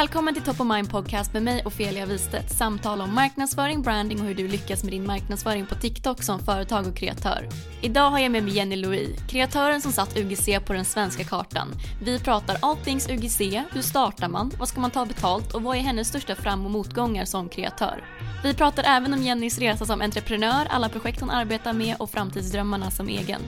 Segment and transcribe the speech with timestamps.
[0.00, 2.50] Välkommen till Top of Mind Podcast med mig Ofelia Wistedt.
[2.50, 6.86] Samtal om marknadsföring, branding och hur du lyckas med din marknadsföring på TikTok som företag
[6.86, 7.48] och kreatör.
[7.82, 11.68] Idag har jag med mig Jenny Louis, kreatören som satt UGC på den svenska kartan.
[12.02, 13.40] Vi pratar all things UGC,
[13.72, 16.70] hur startar man, vad ska man ta betalt och vad är hennes största fram och
[16.70, 18.04] motgångar som kreatör.
[18.42, 22.90] Vi pratar även om Jennys resa som entreprenör, alla projekt hon arbetar med och framtidsdrömmarna
[22.90, 23.40] som egen.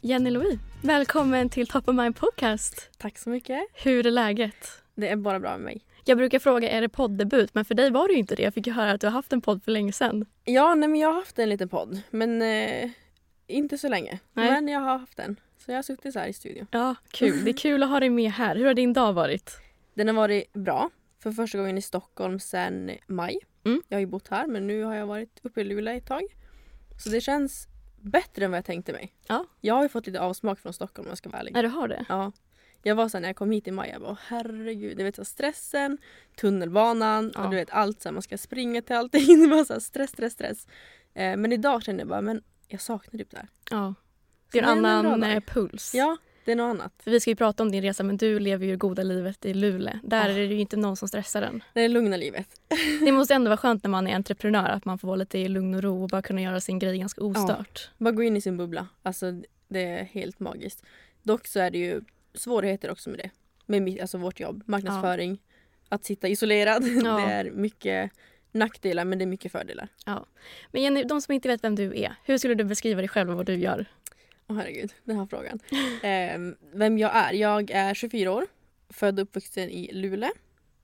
[0.00, 2.90] Jenny Louis, välkommen till Top of Mind Podcast.
[2.98, 3.58] Tack så mycket.
[3.72, 4.87] Hur är läget?
[5.00, 5.80] Det är bara bra med mig.
[6.04, 8.42] Jag brukar fråga är det poddebut men för dig var det ju inte det.
[8.42, 10.26] Jag fick ju höra att du har haft en podd för länge sedan.
[10.44, 12.90] Ja, nej, men jag har haft en liten podd men eh,
[13.46, 14.18] inte så länge.
[14.32, 14.50] Nej.
[14.50, 15.40] Men jag har haft den.
[15.58, 16.66] Så jag har suttit så här i studion.
[16.70, 17.44] Ja, kul.
[17.44, 18.56] Det är kul att ha dig med här.
[18.56, 19.60] Hur har din dag varit?
[19.94, 20.90] Den har varit bra.
[21.22, 23.38] För första gången i Stockholm sedan maj.
[23.64, 23.82] Mm.
[23.88, 26.22] Jag har ju bott här men nu har jag varit uppe i Luleå ett tag.
[26.98, 27.68] Så det känns
[28.00, 29.14] bättre än vad jag tänkte mig.
[29.26, 29.44] Ja.
[29.60, 31.52] Jag har ju fått lite avsmak från Stockholm om jag ska vara ärlig.
[31.54, 32.04] Nej, du har det?
[32.08, 32.32] Ja.
[32.82, 35.24] Jag var sen när jag kom hit i maj, jag bara herregud, du vet så
[35.24, 35.98] stressen,
[36.36, 37.44] tunnelbanan Ja.
[37.44, 39.40] och du vet allt så här, man ska springa till allting.
[39.42, 40.66] Det var så här stress, stress, stress.
[41.14, 43.48] Eh, men idag kände jag bara, men jag saknar typ det här.
[43.70, 43.94] Ja.
[44.52, 45.94] Det är en det är en annan eh, puls.
[45.94, 46.92] Ja, det är något annat.
[46.98, 49.54] För vi ska ju prata om din resa men du lever ju goda livet i
[49.54, 49.98] Luleå.
[50.02, 50.34] Där Ja.
[50.34, 51.62] är det ju inte någon som stressar den.
[51.74, 52.46] Det är lugna livet.
[53.04, 55.48] Det måste ändå vara skönt när man är entreprenör att man får vara lite i
[55.48, 57.90] lugn och ro och bara kunna göra sin grej ganska ostört.
[57.98, 58.88] Bara gå in i sin bubbla.
[59.02, 59.32] Alltså
[59.68, 60.82] det är helt magiskt.
[61.22, 62.00] Dock så är det ju
[62.34, 63.30] svårigheter också med det.
[63.66, 65.38] Med mitt, alltså vårt jobb, marknadsföring.
[65.88, 66.84] Att sitta isolerad.
[67.04, 67.16] Ja.
[67.16, 68.10] Det är mycket
[68.52, 69.88] nackdelar men det är mycket fördelar.
[70.70, 73.30] Men Jenny, de som inte vet vem du är, hur skulle du beskriva dig själv
[73.30, 73.86] och vad du gör?
[74.48, 75.60] Åh herregud, den här frågan.
[76.02, 77.32] Ehm, vem jag är?
[77.32, 78.46] Jag är 24 år.
[78.90, 80.30] Född och uppvuxen i Luleå.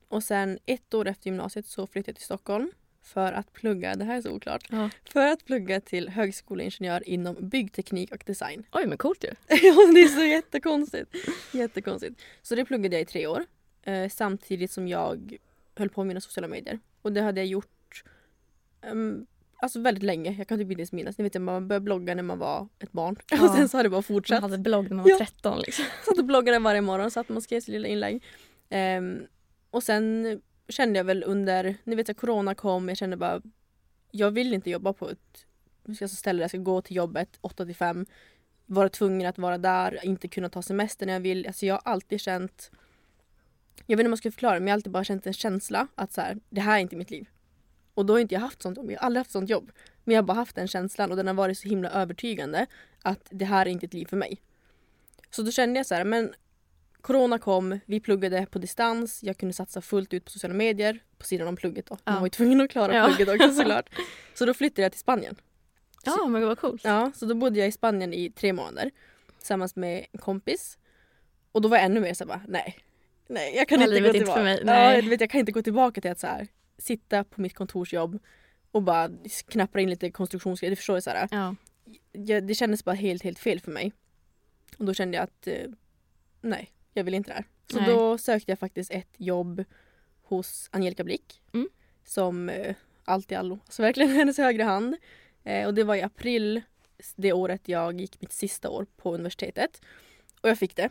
[0.08, 2.72] Och sen ett år efter gymnasiet så flyttade jag till Stockholm.
[3.04, 4.66] För att plugga, det här är så oklart.
[4.70, 4.90] Ja.
[5.12, 8.64] För att plugga till högskoleingenjör inom byggteknik och design.
[8.72, 9.28] Oj, men coolt ju.
[9.48, 11.14] ja, det är så jättekonstigt.
[11.52, 12.20] Jättekonstigt.
[12.42, 13.44] Så det pluggade jag i tre år.
[13.82, 15.38] Eh, samtidigt som jag
[15.76, 16.78] höll på med mina sociala medier.
[17.02, 18.04] Och det hade jag gjort
[18.82, 19.26] ehm,
[19.56, 20.32] alltså väldigt länge.
[20.38, 21.18] Jag kan typ inte ens minnas.
[21.18, 23.16] Ni vet, man började blogga när man var ett barn.
[23.30, 23.44] Ja.
[23.44, 24.42] Och sen så har det bara Man fortsatt.
[24.42, 25.18] hade blogg när man var Ja.
[25.18, 25.84] 13 liksom.
[26.04, 28.22] Satt och bloggade varje morgon så att man skrev sitt lilla inlägg.
[28.70, 29.22] Ehm,
[29.70, 33.42] och sen kände jag väl under, ni vet att corona kom, jag kände bara
[34.10, 35.46] jag vill inte jobba på ett
[35.88, 38.06] alltså ställe där jag ska gå till jobbet 8 till 5
[38.66, 41.46] vara tvungen att vara där, inte kunna ta semester när jag vill.
[41.46, 42.70] Alltså jag har alltid känt
[43.86, 45.88] jag vet inte om jag ska förklara men jag har alltid bara känt en känsla
[45.94, 47.28] att så här, det här är inte mitt liv.
[47.94, 48.90] Och då har inte jag haft sånt jobb.
[48.90, 49.72] Jag har aldrig haft sånt jobb.
[50.04, 52.66] Men jag har bara haft den känslan och den har varit så himla övertygande
[53.02, 54.40] att det här är inte ett liv för mig.
[55.30, 56.34] Så då kände jag så här, men
[57.04, 61.24] Corona kom, vi pluggade på distans, jag kunde satsa fullt ut på sociala medier på
[61.24, 61.98] sidan om plugget då.
[62.04, 62.20] Man Ja.
[62.20, 63.06] var ju tvungen att klara Ja.
[63.16, 63.88] plugget också såklart.
[64.34, 65.36] Så då flyttade jag till Spanien.
[66.04, 66.84] Ja, men vad coolt.
[66.84, 68.90] Ja, så då bodde jag i Spanien i tre månader
[69.38, 70.78] tillsammans med en kompis.
[71.52, 72.78] Och då var jag ännu mer såhär bara, nej.
[73.26, 74.38] Nej, jag kan här inte gå är inte tillbaka.
[74.38, 74.62] för mig,
[75.04, 76.48] Ja, vet, jag kan inte gå tillbaka till att så här,
[76.78, 78.18] sitta på mitt kontorsjobb
[78.70, 79.10] och bara
[79.48, 80.70] knappra in lite konstruktionsgrejer.
[80.70, 81.28] Du förstår ju såhär.
[81.30, 81.54] Ja.
[82.12, 83.92] Jag, det kändes bara helt, helt fel för mig.
[84.78, 85.54] Och då kände jag att eh,
[86.40, 87.44] nej, jag vill inte det här.
[87.72, 87.88] Så Nej.
[87.88, 89.64] då sökte jag faktiskt ett jobb
[90.22, 91.42] hos Angelica Blick.
[91.54, 91.68] Mm.
[92.04, 92.74] Som eh,
[93.04, 93.58] allt i allo.
[93.68, 94.96] Så verkligen hennes högra hand.
[95.44, 96.62] Eh, och det var i april
[97.16, 99.80] det året jag gick mitt sista år på universitetet.
[100.40, 100.88] Och jag fick det.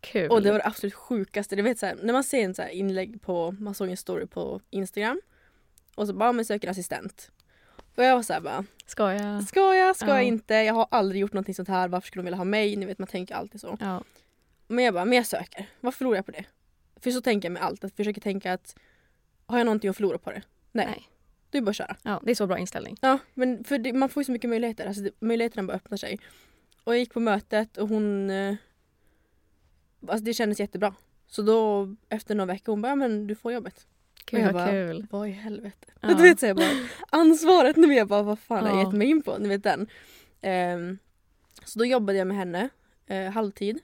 [0.00, 0.30] Kul.
[0.30, 1.56] Och det var det absolut sjukaste.
[1.56, 4.26] Du vet, så här, när man ser en så inlägg på, man såg en story
[4.26, 5.20] på Instagram
[5.94, 7.30] och så bara, men söker assistent.
[7.96, 9.44] Och jag var så här bara, Ska jag?
[9.44, 10.14] ska jag, ska Ja.
[10.14, 10.54] jag inte?
[10.54, 12.76] Jag har aldrig gjort någonting sånt här, varför skulle de vilja ha mig?
[12.76, 13.76] Ni vet man tänker alltid så.
[13.80, 14.04] Ja.
[14.70, 15.66] Men jag bara, men jag söker.
[15.80, 16.44] Vad förlorar jag på det?
[16.96, 18.76] För så tänker jag med allt, att försöka tänka att
[19.46, 20.42] har jag någonting att förlora på det?
[20.72, 20.86] Nej.
[20.86, 21.08] Nej.
[21.50, 21.96] Du är bara att köra.
[22.02, 22.96] ja, det är så bra inställning.
[23.00, 24.86] Ja, men för det, man får ju så mycket möjligheter.
[24.86, 26.18] Alltså det, möjligheterna bara öppnar sig.
[26.84, 28.30] Och jag gick på mötet och hon...
[28.30, 28.54] Eh,
[30.08, 30.94] alltså det kändes jättebra.
[31.26, 33.86] Så då efter några veckor hon bara, ja, men du får jobbet.
[34.26, 35.06] Gud jag bara- kul.
[35.10, 35.86] Vad i helvete?
[36.00, 36.08] Ja.
[36.16, 36.66] Du vet så jag bara,
[37.10, 38.84] ansvaret nu jag bara, vad fan har jag Ja.
[38.84, 39.38] gett mig in på?
[39.38, 39.86] Ni vet den.
[40.40, 40.98] Ehm,
[41.64, 42.68] så då jobbade jag med henne
[43.06, 43.78] eh, halvtid.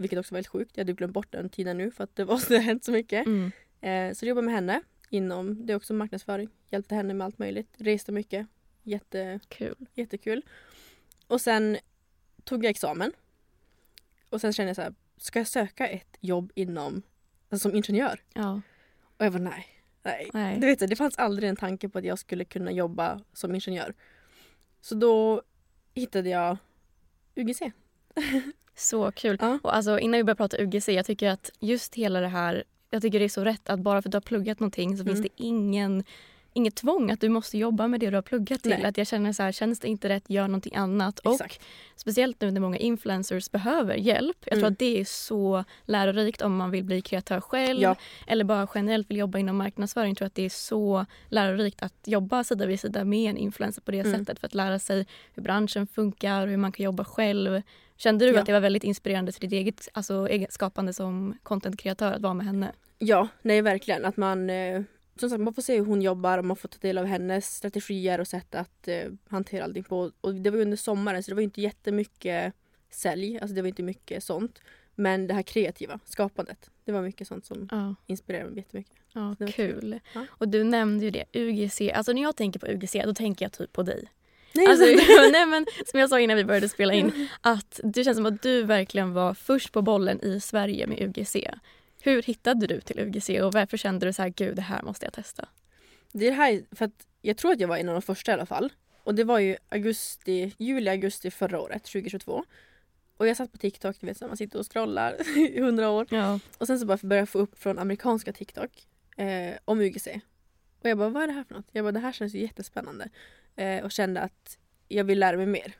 [0.00, 0.76] Vilket också var väldigt sjukt.
[0.76, 2.92] Jag hade glömt bort den tiden nu för att det, var, det har hänt så
[2.92, 3.26] mycket.
[3.26, 3.52] Mm.
[3.80, 6.48] Eh, så jag jobbade med henne inom, det är också marknadsföring.
[6.70, 7.68] Hjälpte henne med allt möjligt.
[7.76, 8.46] Reste mycket.
[8.82, 9.86] Jätte, Kul.
[9.94, 10.42] jättekul.
[11.26, 11.78] Och sen
[12.44, 13.12] tog jag examen.
[14.28, 17.02] Och sen kände jag så här, ska jag söka ett jobb inom,
[17.48, 18.22] alltså som ingenjör?
[18.32, 18.60] Ja.
[19.16, 19.66] Och jag var nej.
[20.02, 20.30] Nej.
[20.32, 20.60] Nej.
[20.60, 23.94] Du vet, det fanns aldrig en tanke på att jag skulle kunna jobba som ingenjör.
[24.80, 25.42] Så då
[25.94, 26.56] hittade jag
[27.34, 27.62] UGC.
[28.80, 29.36] Så kul.
[29.40, 29.58] Ja.
[29.62, 33.02] Och alltså, innan vi börjar prata UGC, jag tycker att just hela det här, jag
[33.02, 35.18] tycker det är så rätt att bara för att du har pluggat någonting så finns
[35.18, 35.22] Mm.
[35.36, 36.04] det ingen
[36.52, 38.70] inget tvång att du måste jobba med det du har pluggat till.
[38.70, 38.84] Nej.
[38.84, 41.18] Att jag känner så här, känns det inte rätt, gör någonting annat.
[41.18, 41.60] Och Exakt.
[41.96, 44.36] speciellt nu när många influencers behöver hjälp.
[44.40, 44.72] Jag tror Mm.
[44.72, 47.96] att det är så lärorikt om man vill bli kreatör själv Ja.
[48.26, 50.08] eller bara generellt vill jobba inom marknadsföring.
[50.10, 53.82] Jag tror att det är så lärorikt att jobba sida vid sida med en influencer
[53.82, 54.18] på det Mm.
[54.18, 57.62] sättet för att lära sig hur branschen funkar och hur man kan jobba själv.
[58.02, 58.40] Kände du Ja.
[58.40, 62.34] att det var väldigt inspirerande för ditt eget alltså, eget skapande som content-kreatör att vara
[62.34, 62.72] med henne?
[62.98, 64.04] Ja, nej verkligen.
[64.04, 64.82] Att man, eh,
[65.16, 67.56] som sagt, man får se hur hon jobbar och man får ta del av hennes
[67.56, 70.10] strategier och sätt att eh, hantera allting på.
[70.20, 72.54] Och det var under sommaren så det var inte jättemycket
[72.90, 74.60] sälj, alltså det var inte mycket sånt.
[74.94, 78.96] Men det här kreativa, skapandet, det var mycket sånt som Ja, inspirerade mig jättemycket.
[79.12, 80.00] ja kul.
[80.14, 80.26] Ja.
[80.30, 81.80] Och du nämnde ju det, UGC.
[81.94, 84.08] Alltså när jag tänker på UGC då tänker jag typ på dig.
[84.52, 84.84] Nej, Alltså,
[85.32, 88.42] nej, men, som jag sa innan vi började spela in, att det känns som att
[88.42, 91.36] du verkligen var först på bollen i Sverige med UGC.
[92.02, 95.06] Hur hittade du till UGC och varför kände du så här, gud det här måste
[95.06, 95.48] jag testa?
[96.12, 98.32] Det är det här, för att jag tror att jag var en av de första
[98.32, 98.72] i alla fall.
[99.04, 102.44] Och det var ju augusti, juli, augusti förra året, 2022.
[103.16, 106.06] Och jag satt på TikTok, du vet så man sitter och scrollar i hundra år.
[106.10, 106.40] Ja.
[106.58, 108.70] Och sen så bara började jag få upp från amerikanska TikTok
[109.16, 110.06] eh, om UGC.
[110.82, 111.66] Och jag bara, vad är det här för något?
[111.72, 113.08] Jag bara, det här känns ju jättespännande.
[113.60, 114.58] Eh, och kände att
[114.88, 115.72] jag vill lära mig mer.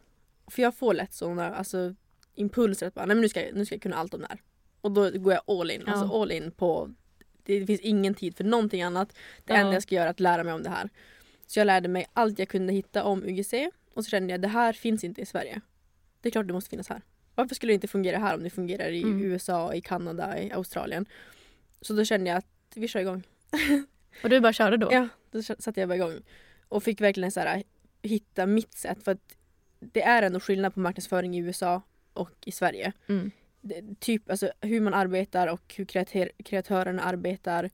[0.47, 1.95] För jag får lätt sådana alltså,
[2.35, 4.27] impulser att bara, nej men nu ska, jag, nu ska jag kunna allt om det
[4.31, 4.43] här.
[4.81, 5.93] Och då går jag all in, Ja.
[5.93, 6.95] alltså all in på,
[7.45, 9.17] det finns ingen tid för någonting annat.
[9.45, 9.61] Det Ja.
[9.61, 10.91] enda jag ska göra är att lära mig om det här.
[11.47, 13.55] Så jag lärde mig allt jag kunde hitta om UGC
[13.95, 15.61] och så kände jag, det här finns inte i Sverige.
[16.21, 17.03] Det är klart det måste finnas här.
[17.35, 19.25] Varför skulle det inte fungera här om det fungerar i Mm.
[19.25, 21.07] USA, i Kanada, i Australien?
[21.81, 23.23] Så då kände jag att vi kör igång.
[24.23, 24.89] Och du bara körde då?
[24.93, 26.21] Ja, då satte jag bara igång.
[26.71, 27.63] Och fick verkligen så här,
[28.03, 29.05] hitta mitt sätt.
[29.05, 29.37] För att
[29.81, 31.83] det är ändå skillnad på marknadsföring i USA
[32.13, 32.93] och i Sverige.
[33.09, 33.31] Mm.
[33.61, 37.71] Det, typ alltså, hur man arbetar och hur kreatör, kreatörerna arbetar.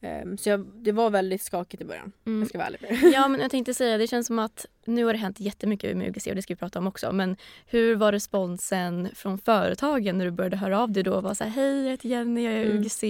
[0.00, 2.12] Ehm, så jag, det var väldigt skakigt i början.
[2.26, 2.40] Mm.
[2.40, 3.12] Jag ska vara ärlig.
[3.14, 6.08] Ja, men jag tänkte säga, det känns som att nu har det hänt jättemycket med
[6.08, 7.12] UGC och det ska vi prata om också.
[7.12, 7.36] Men
[7.66, 11.20] hur var responsen från företagen när du började höra av dig då?
[11.20, 12.76] Var så här, hej jag heter Jenny, jag är Mm.
[12.78, 13.02] UGC.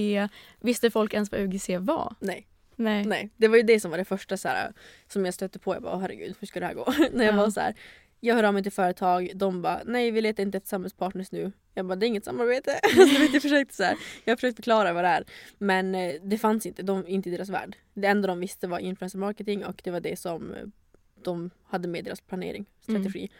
[0.60, 2.14] Visste folk ens vad UGC var?
[2.20, 3.04] Nej, Nej.
[3.04, 3.30] nej.
[3.36, 4.72] Det var ju det som var det första så här,
[5.08, 5.74] som jag stötte på.
[5.74, 6.94] Jag bara, "Åh, herregud, hur ska det här gå?
[7.12, 7.38] När jag Ja.
[7.38, 7.74] var så här,
[8.20, 11.52] jag hör av mig till företag, de bara, nej vi letar inte efter samarbetspartners nu.
[11.74, 12.80] Jag bara, det är inget samarbete.
[13.32, 15.24] jag, försökte så här, jag har försökt förklara vad det är.
[15.58, 17.76] Men eh, det fanns inte, de, inte i deras värld.
[17.94, 20.60] Det enda de visste var influencer marketing och det var det som eh,
[21.22, 23.30] de hade med i deras planering, strategi.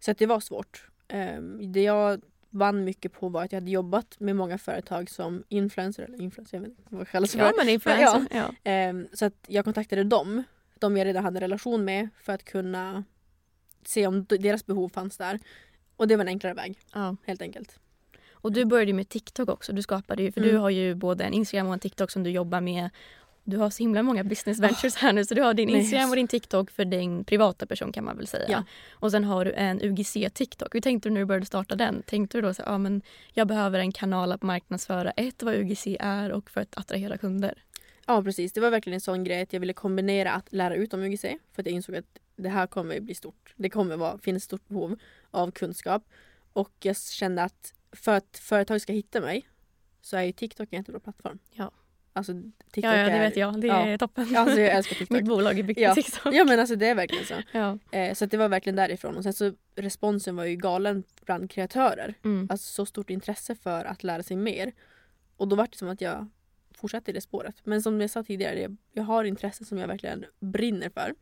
[0.00, 0.88] Så att det var svårt.
[1.08, 2.22] Ehm, det jag
[2.54, 6.56] vann mycket på var att jag hade jobbat med många företag som influencer, eller influencer,
[6.56, 7.38] jag vet inte vad det kallas för.
[7.38, 8.26] Ja, men influencer.
[8.30, 8.50] Ja.
[8.64, 10.42] Ehm, så att jag kontaktade dem,
[10.78, 13.04] de jag redan hade relation med, för att kunna
[13.84, 15.38] se om deras behov fanns där.
[15.96, 17.16] Och det var en enklare väg, Ja.
[17.26, 17.78] helt enkelt.
[18.32, 19.72] Och du började med TikTok också.
[19.72, 20.52] Du skapade ju, för Mm.
[20.52, 22.90] du har ju både en Instagram och en TikTok som du jobbar med.
[23.44, 26.16] Du har så himla många business ventures här nu så du har din Instagram och
[26.16, 28.46] din TikTok för din privata person kan man väl säga.
[28.48, 28.64] Ja.
[28.92, 30.74] Och sen har du en UGC TikTok.
[30.74, 32.02] Hur tänkte du när du började starta den?
[32.02, 35.86] Tänkte du då så ja men jag behöver en kanal att marknadsföra ett vad UGC
[36.00, 37.62] är och för att attrahera kunder?
[38.06, 40.94] Ja precis, det var verkligen en sån grej att jag ville kombinera att lära ut
[40.94, 43.54] om UGC för att jag insåg att det här kommer bli stort.
[43.56, 44.98] Det kommer vara, finnas stort behov
[45.30, 46.02] av kunskap.
[46.52, 49.48] Och jag kände att för att företag ska hitta mig
[50.02, 51.38] så är ju TikTok en jättebra plattform.
[51.52, 51.70] Ja.
[52.16, 52.32] Alltså
[52.72, 53.60] TikTok Ja, ja, det är, vet jag.
[53.60, 53.86] Det ja.
[53.86, 54.36] är toppen.
[54.36, 55.10] Alltså jag älskar TikTok.
[55.16, 55.88] Mitt bolag är byggt Ja.
[55.88, 56.34] på TikTok.
[56.34, 57.34] Ja men alltså det är verkligen så.
[57.52, 57.78] Ja.
[57.90, 59.16] Eh, så det var verkligen därifrån.
[59.16, 62.14] Och sen så responsen var ju galen bland kreatörer.
[62.24, 62.46] Mm.
[62.50, 64.72] Alltså så stort intresse för att lära sig mer.
[65.36, 66.28] Och då var det som att jag
[66.74, 67.56] fortsatte i det spåret.
[67.64, 71.14] Men som jag sa tidigare, jag, jag har intresse som jag verkligen brinner för.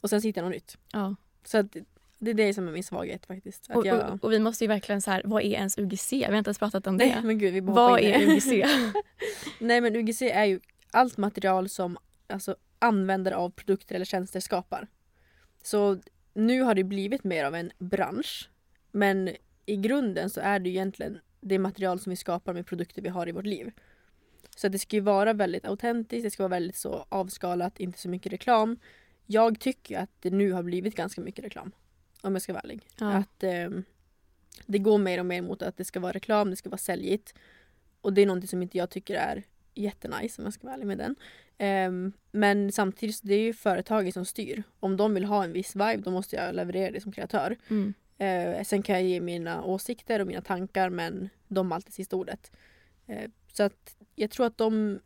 [0.00, 0.78] Och sen så hittar jag något nytt.
[0.92, 1.16] Ja.
[1.44, 1.76] Så att
[2.24, 3.70] det är det som är min svaghet faktiskt.
[3.74, 4.12] Och, jag...
[4.12, 6.12] och, och vi måste ju verkligen så här, vad är ens UGC?
[6.12, 7.06] Vi har inte ens pratat om det.
[7.06, 8.26] Nej men gud vi vad är det.
[8.26, 8.66] UGC?
[9.58, 10.60] Nej men UGC är ju
[10.90, 14.88] allt material som alltså, användare av produkter eller tjänster skapar.
[15.62, 15.98] Så
[16.34, 18.50] nu har det blivit mer av en bransch.
[18.92, 19.30] Men
[19.66, 23.08] i grunden så är det ju egentligen det material som vi skapar med produkter vi
[23.08, 23.70] har i vårt liv.
[24.56, 28.08] Så det ska ju vara väldigt autentiskt, det ska vara väldigt så avskalat, inte så
[28.08, 28.78] mycket reklam.
[29.26, 31.72] Jag tycker att det nu har blivit ganska mycket reklam.
[32.22, 32.80] Om jag ska vara ärlig.
[32.98, 33.12] Ja.
[33.12, 33.84] Att ehm,
[34.66, 37.34] det går mer och mer mot att det ska vara reklam, det ska vara säljigt.
[38.00, 39.42] Och det är någonting som inte jag tycker är
[39.74, 41.16] jättenice om jag ska vara ärlig med den.
[41.58, 44.62] Ehm, men samtidigt det är ju företaget som styr.
[44.80, 47.56] Om de vill ha en viss vibe då måste jag leverera det som kreatör.
[47.68, 47.94] Mm.
[48.18, 52.16] Eh, sen kan jag ge mina åsikter och mina tankar men de har alltid sista
[52.16, 52.52] ordet.
[53.06, 54.98] Eh, så att jag tror att de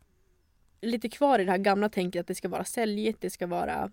[0.81, 3.47] är lite kvar i det här gamla tänket att det ska vara säljigt, det ska
[3.47, 3.91] vara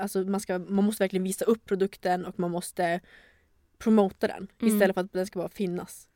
[0.00, 3.00] Alltså man, ska, man måste verkligen visa upp produkten och man måste
[3.78, 4.74] promota den Mm.
[4.74, 6.06] istället för att den ska bara finnas.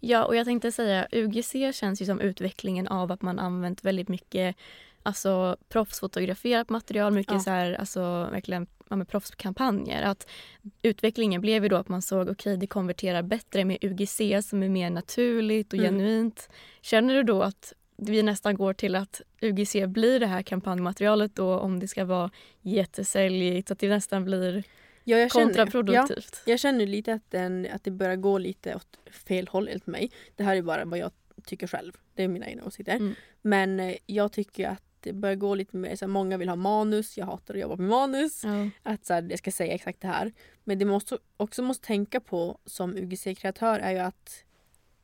[0.00, 4.08] Ja, och jag tänkte säga UGC känns ju som utvecklingen av att man använt väldigt
[4.08, 4.56] mycket
[5.02, 7.40] alltså, proffsfotograferat material, mycket Ja.
[7.40, 10.02] så här, alltså, verkligen ja, med proffskampanjer.
[10.02, 10.26] Att
[10.82, 14.68] utvecklingen blev ju då att man såg okej det konverterar bättre med UGC som är
[14.68, 15.90] mer naturligt och Mm.
[15.94, 16.48] genuint.
[16.80, 21.58] Känner du då att vi nästan går till att UGC blir det här kampanjmaterialet då
[21.58, 22.30] om det ska vara
[22.60, 24.64] jättesäljigt, att det nästan blir
[25.04, 26.42] Ja, jag känner, ja, kontraproduktivt?
[26.46, 30.10] jag känner lite att, den, att det börjar gå lite åt fel håll enligt mig.
[30.36, 31.10] Det här är bara vad jag
[31.44, 31.92] tycker själv.
[32.14, 32.96] Det är mina egna åsikter.
[32.96, 33.14] Mm.
[33.42, 36.56] Men eh, jag tycker att det börjar gå lite mer så här, många vill ha
[36.56, 37.18] manus.
[37.18, 38.44] Jag hatar att jobba med manus.
[38.44, 38.68] Ja.
[38.82, 40.32] Att så här, jag ska säga exakt det här.
[40.64, 44.44] Men det man också, också måste tänka på som UGC-kreatör är ju att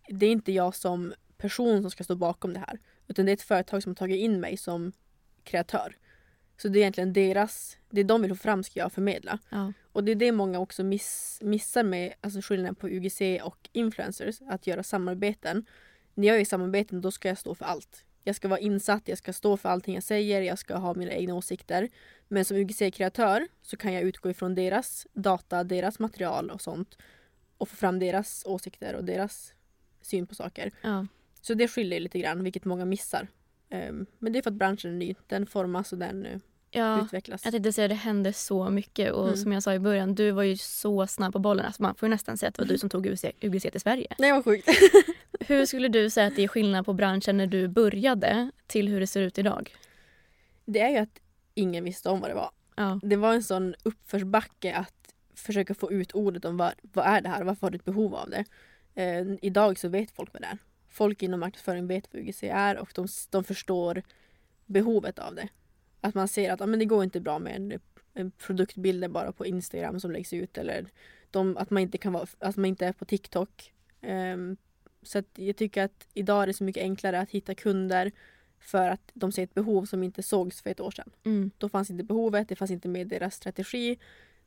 [0.09, 2.79] det är inte jag som person som ska stå bakom det här.
[3.07, 4.93] Utan det är ett företag som har tagit in mig som
[5.45, 5.97] kreatör.
[6.57, 9.39] Så det är egentligen deras, det de vill få fram ska jag förmedla.
[9.49, 9.73] Ja.
[9.93, 14.41] Och det är det många också miss, missar med alltså skillnaden på UGC och influencers,
[14.49, 15.67] att göra samarbeten.
[16.15, 18.05] När jag gör samarbeten då ska jag stå för allt.
[18.25, 21.13] Jag ska vara insatt, jag ska stå för allting jag säger, jag ska ha mina
[21.13, 21.89] egna åsikter.
[22.29, 26.99] Men som UGC-kreatör så kan jag utgå ifrån deras data, deras material och sånt
[27.59, 29.55] och få fram deras åsikter och deras
[30.01, 30.71] syn på saker.
[30.83, 31.07] Ja.
[31.41, 33.29] Så det skiljer lite grann, vilket många missar.
[33.71, 35.15] Ehm, men det är för att branschen är ny.
[35.27, 36.39] Den formas och den eh,
[36.71, 37.05] Ja.
[37.05, 37.45] utvecklas.
[37.45, 39.37] Jag tänkte säga att det hände så mycket och Mm.
[39.37, 41.67] som jag sa i början, du var ju så snabb på bollen.
[41.67, 44.15] Alltså man får nästan säga att det var du som tog UGC, UGC till Sverige.
[44.19, 44.69] Nej vad sjukt.
[45.41, 49.01] Hur skulle du säga att det är skillnad på branschen när du började till hur
[49.01, 49.75] det ser ut idag?
[50.65, 51.21] Det är ju att
[51.55, 52.51] ingen visste om vad det var.
[52.77, 53.01] Ja.
[53.03, 57.29] Det var en sån uppförsbacke att försöka få ut ordet om vad, vad är det
[57.29, 58.45] här, varför har du ett behov av det?
[58.95, 60.59] Eh, idag så vet folk vad det är.
[60.89, 64.03] Folk inom marknadsföring vet vad UGC är och de, de förstår
[64.67, 65.49] behovet av det.
[66.01, 67.81] Att man ser att ah, men det går inte bra med en,
[68.15, 70.87] en produktbilder bara på Instagram som läggs ut eller
[71.31, 73.73] de, att, man inte kan vara, att man inte är på TikTok.
[74.01, 74.57] Ehm,
[75.03, 78.13] så jag tycker att idag är det så mycket enklare att hitta kunder
[78.59, 81.11] för att de ser ett behov som inte sågs för ett år sedan.
[81.25, 81.51] Mm.
[81.59, 83.99] Då fanns inte behovet, det fanns inte med deras strategi.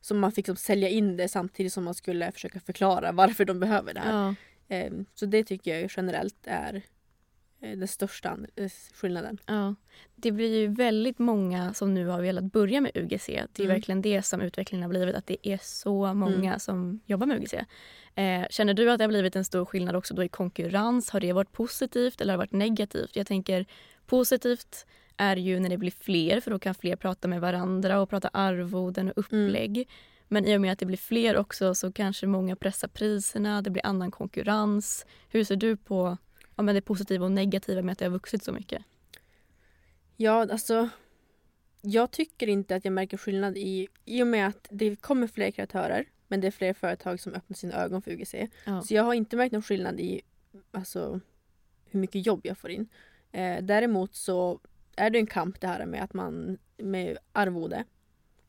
[0.01, 3.59] Så man fick som sälja in det samtidigt som man skulle försöka förklara varför de
[3.59, 4.11] behöver det här.
[4.11, 4.35] Ja.
[4.71, 6.81] Ehm, Så det tycker jag generellt är
[7.61, 9.37] eh, den största eh, skillnaden.
[9.45, 9.75] Ja.
[10.15, 13.25] Det blir ju väldigt många som nu har velat börja med UGC.
[13.27, 13.67] Det är Mm.
[13.75, 16.59] verkligen det som utvecklingen har blivit, att det är så många Mm.
[16.59, 17.53] som jobbar med UGC.
[18.15, 21.09] Eh, känner du att det har blivit en stor skillnad också då i konkurrens?
[21.09, 23.15] Har det varit positivt eller har det varit negativt?
[23.15, 23.65] Jag tänker
[24.05, 24.85] positivt
[25.17, 28.27] är ju när det blir fler för då kan fler prata med varandra och prata
[28.33, 29.89] arvoden och upplägg.
[30.33, 33.69] Men i och med att det blir fler också så kanske många pressar priserna, det
[33.69, 35.05] blir annan konkurrens.
[35.29, 36.17] Hur ser du på
[36.55, 38.83] ja, men det positiva och negativa med att det har vuxit så mycket?
[40.17, 40.89] Ja, alltså
[41.81, 45.51] jag tycker inte att jag märker skillnad i, i och med att det kommer fler
[45.51, 48.35] kreatörer men det är fler företag som öppnar sina ögon för UGC.
[48.65, 48.81] Ja.
[48.81, 50.21] Så jag har inte märkt någon skillnad i
[50.71, 51.19] alltså,
[51.85, 52.87] hur mycket jobb jag får in.
[53.31, 54.59] Eh, däremot så
[54.95, 57.83] är det en kamp det här med att man med arvode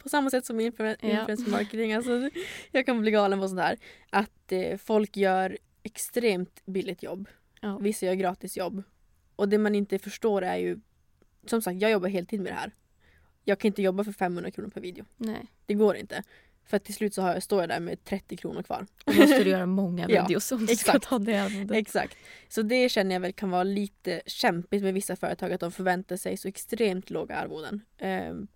[0.03, 1.09] på samma sätt som influ- Ja.
[1.21, 1.93] influencer marketing.
[1.93, 2.31] Alltså,
[2.73, 3.77] jag kan bli galen på sånt här.
[4.11, 7.29] Att eh, folk gör extremt billigt jobb.
[7.61, 7.79] Ja.
[7.79, 8.83] Vissa gör gratis jobb.
[9.37, 10.79] Och det man inte förstår är ju
[11.47, 12.73] som sagt, jag jobbar heltid med det här.
[13.45, 15.05] Jag kan inte jobba för 500 kronor per video.
[15.17, 15.47] Nej.
[15.67, 16.23] Det går inte.
[16.65, 18.87] För till slut så har jag, står jag där med 30 kronor kvar.
[19.05, 21.05] Då måste du göra många Ja, videos om du ska exakt.
[21.09, 21.77] ta det arvodet.
[21.77, 22.17] Exakt.
[22.49, 26.17] Så det känner jag väl kan vara lite kämpigt med vissa företag att de förväntar
[26.17, 27.81] sig så extremt låga arvoden.
[27.99, 28.47] Ehm,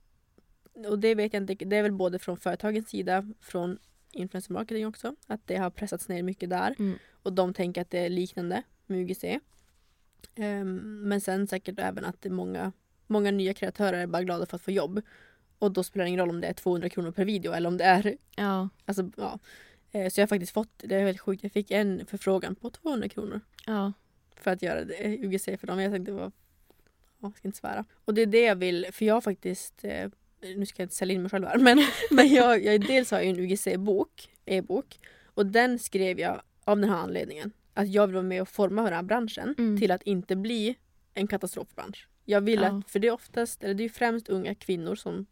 [0.88, 3.78] och det vet jag inte, det är väl både från företagens sida, från
[4.12, 6.74] influencer marketing också, att det har pressats ner mycket där.
[6.78, 6.98] Mm.
[7.22, 9.24] Och de tänker att det är liknande med UGC.
[10.34, 12.72] Ehm, men sen säkert även att det är många,
[13.06, 15.00] många nya kreatörer är bara glada för att få jobb.
[15.58, 17.76] Och då spelar det ingen roll om det är 200 kronor per video eller om
[17.76, 19.38] det är Ja, Alltså, ja.
[19.92, 22.70] Eh, Så jag har faktiskt fått, det är helt sjukt, jag fick en förfrågan på
[22.70, 23.92] 200 kronor ja.
[24.36, 25.80] för att göra det, eh, UGC för dem.
[25.80, 26.32] Jag tänkte, vad, ja,
[27.20, 27.84] jag ska inte svära.
[28.04, 30.10] Och det är det jag vill, för jag har faktiskt, eh,
[30.56, 31.78] nu ska jag inte sälja in mig själv här, men,
[32.10, 36.90] men jag, jag, dels har jag en UGC-bok, e-bok, och den skrev jag av den
[36.90, 37.52] här anledningen.
[37.74, 39.80] Att jag vill vara med och forma den här branschen Mm.
[39.80, 40.74] till att inte bli
[41.14, 42.08] en katastrofbransch.
[42.24, 42.66] Jag vill Ja.
[42.68, 45.26] att, för det är oftast, eller det är främst unga kvinnor som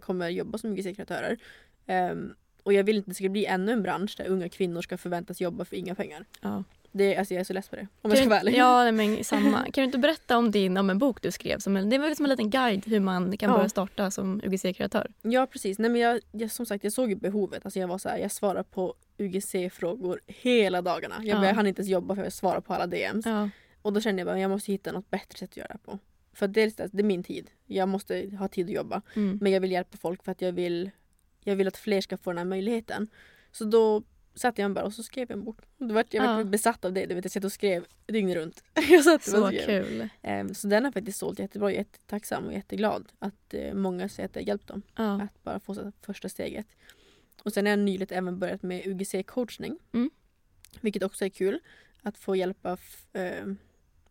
[0.00, 1.38] kommer jobba som UGC-kreatörer.
[1.86, 4.82] Ehm, och jag vill inte att det ska bli ännu en bransch där unga kvinnor
[4.82, 6.24] ska förväntas jobba för inga pengar.
[6.40, 6.64] ja.
[6.96, 7.86] Det, alltså jag är så less på det.
[8.02, 8.54] Om jag Kan ska du- vara ärlig.
[8.56, 9.58] Ja, men samma.
[9.62, 11.58] Kan du inte berätta om din om en bok du skrev?
[11.58, 13.56] Som en, det var som en liten guide hur man kan Ja.
[13.56, 15.10] börja starta som UGC-kreatör.
[15.22, 15.78] Ja precis.
[15.78, 17.64] Nej, men jag, jag, som sagt jag såg ju behovet.
[17.64, 21.14] Alltså jag var så här, jag svarar på UGC-frågor hela dagarna.
[21.22, 21.46] Jag, Ja.
[21.46, 23.26] jag hann inte ens jobba för att svara på alla DMs.
[23.26, 23.48] Ja.
[23.82, 25.98] Och då kände jag bara jag måste hitta något bättre sätt att göra det på.
[26.32, 27.50] För dels det är min tid.
[27.66, 29.02] Jag måste ha tid att jobba.
[29.16, 29.38] Mm.
[29.42, 30.90] Men jag vill hjälpa folk för att jag vill,
[31.44, 33.08] jag vill att fler ska få den här möjligheten.
[33.52, 34.02] Så då
[34.36, 35.58] satte jag bara och så skrev jag en bok.
[35.78, 36.44] Då vart jag Ja.
[36.44, 37.06] besatt av det.
[37.06, 38.64] Du vet, jag satt och skrev dygnet runt.
[38.88, 40.08] jag satt Så kul.
[40.22, 41.68] Ehm, Så den har faktiskt sålt jättebra.
[41.70, 44.82] Jag är jättetacksam och jätteglad att eh, många säger att det har hjälpt dem.
[44.96, 45.22] Ja.
[45.22, 46.66] Att bara få här första steget.
[47.42, 49.78] Och sen har jag nyligen även börjat med UGC-coachning.
[49.92, 50.10] Mm.
[50.80, 51.60] Vilket också är kul.
[52.02, 52.78] Att få hjälpa
[53.12, 53.46] eh,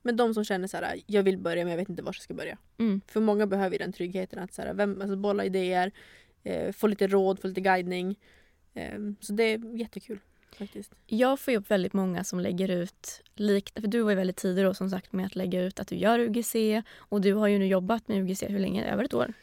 [0.01, 2.22] med de som känner så här, jag vill börja men jag vet inte var jag
[2.24, 2.58] ska börja.
[2.77, 3.01] Mm.
[3.08, 5.91] För många behöver ju den tryggheten att så här, vem, alltså bolla idéer,
[6.44, 8.20] eh, få lite råd, få lite guidning.
[8.75, 10.20] Ehm, så det är jättekul
[10.58, 10.91] faktiskt.
[11.08, 14.38] Jag får ju upp väldigt många som lägger ut, likt, för du var ju väldigt
[14.38, 16.55] tidig då som sagt med att lägga ut att du gör UGC
[16.96, 18.91] och du har ju nu jobbat med UGC hur länge?
[18.91, 19.34] Över ett år?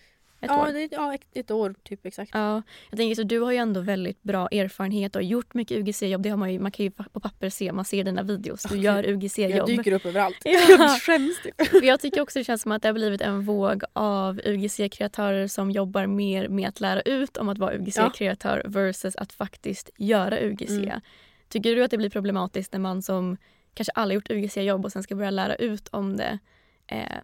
[0.43, 0.73] Ett ja, år?
[0.73, 2.31] det, ja, ett, ett år typ exakt.
[2.35, 6.23] Ja, jag tänker så du har ju ändå väldigt bra erfarenhet och gjort mycket UGC-jobb.
[6.23, 8.63] Det har man ju, man kan ju på papper se, man ser dina videos.
[8.63, 9.67] Du Ja, gör jag UGC-jobb.
[9.67, 10.37] dyker upp överallt.
[10.45, 10.61] Ja.
[10.79, 11.55] Jag skäms typ.
[11.85, 15.71] Jag tycker också det känns som att det har blivit en våg av UGC-kreatörer som
[15.71, 20.71] jobbar mer med att lära ut om att vara UGC-kreatör versus att faktiskt göra UGC.
[20.71, 21.01] Mm.
[21.49, 23.37] Tycker du att det blir problematiskt när man som
[23.75, 26.39] kanske aldrig gjort UGC-jobb och sen ska börja lära ut om det
[26.87, 27.17] eh,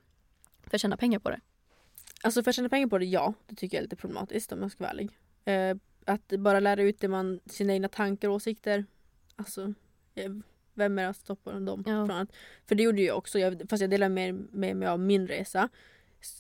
[0.67, 1.41] för att tjäna pengar på det?
[2.23, 3.35] Alltså för att tjäna pengar på det, ja.
[3.47, 5.11] Det tycker jag är lite problematiskt om jag ska vara ärlig.
[5.45, 8.85] Eh, att bara lära ut det man, sina egna tankar och åsikter.
[9.37, 9.75] Alltså,
[10.15, 10.31] eh,
[10.75, 12.07] vem är det att stoppa dem Ja.
[12.07, 12.29] från att...
[12.67, 15.69] För det gjorde jag också, jag, fast jag delar med, med mig av min resa.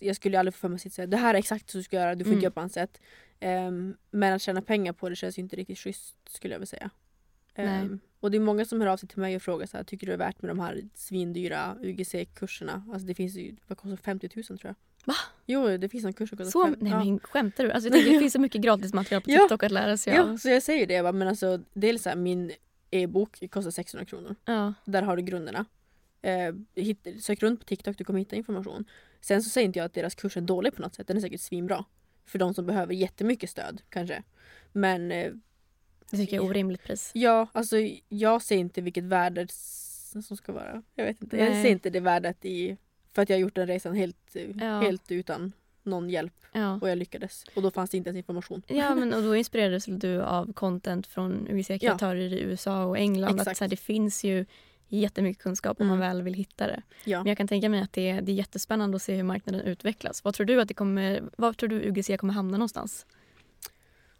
[0.00, 1.96] Jag skulle aldrig få för mig att säga det här är exakt så du ska
[1.96, 2.36] göra, du får Mm.
[2.38, 3.00] inte göra på annat sätt.
[3.40, 6.66] Ehm, men att tjäna pengar på det känns ju inte riktigt schysst skulle jag vilja
[6.66, 6.90] säga.
[7.54, 9.84] Ehm, och det är många som hör av sig till mig och frågar så här,
[9.84, 12.82] tycker du det är värt med de här svindyra UGC-kurserna?
[12.92, 14.74] Alltså det finns ju, vad kostar 50 000 tror jag.
[15.04, 15.14] Va?
[15.46, 17.04] Jo, det finns en kurs kostar Så, nej ja.
[17.04, 17.70] men skämtar du?
[17.72, 19.38] Alltså, jag tänker, det finns så mycket gratis material på Ja.
[19.40, 20.36] TikTok att lära sig Ja, av.
[20.36, 20.94] så jag säger det.
[20.94, 22.52] Jag bara, men alltså, dels så här, min
[22.90, 24.36] e-bok kostar 600 kronor.
[24.44, 24.74] Ja.
[24.84, 25.64] Där har du grunderna.
[26.22, 28.84] Eh, hitt, sök runt på TikTok, du kommer hitta information.
[29.20, 31.06] Sen så säger inte jag att deras kurs är dålig på något sätt.
[31.06, 31.84] Den är säkert svinbra.
[32.26, 34.22] För de som behöver jättemycket stöd kanske.
[34.72, 35.32] Men eh,
[36.10, 37.10] Det tycker jag är orimligt pris.
[37.14, 37.76] ja, alltså
[38.08, 39.46] jag ser inte vilket värde
[40.22, 40.82] som ska vara.
[40.94, 41.36] Jag vet inte.
[41.36, 41.62] Jag Nej.
[41.62, 42.76] ser inte det värdet i...
[43.14, 44.80] För att jag har gjort den resan helt, eh, Ja.
[44.80, 46.32] helt utan någon hjälp.
[46.52, 46.78] Ja.
[46.82, 47.44] Och jag lyckades.
[47.56, 48.62] Och då fanns det inte ens information.
[48.66, 53.34] Ja, men och då inspirerades du av content från UGC-kreatörer i USA och England.
[53.34, 53.58] Att, Exakt.
[53.58, 54.44] så här, det finns ju
[54.88, 56.08] jättemycket kunskap om man Mm.
[56.08, 56.82] väl vill hitta det.
[57.04, 57.18] Ja.
[57.18, 59.60] Men jag kan tänka mig att det är, det är jättespännande att se hur marknaden
[59.60, 60.24] utvecklas.
[60.24, 63.06] Vad tror du att det kommer, var tror du UGC kommer hamna någonstans?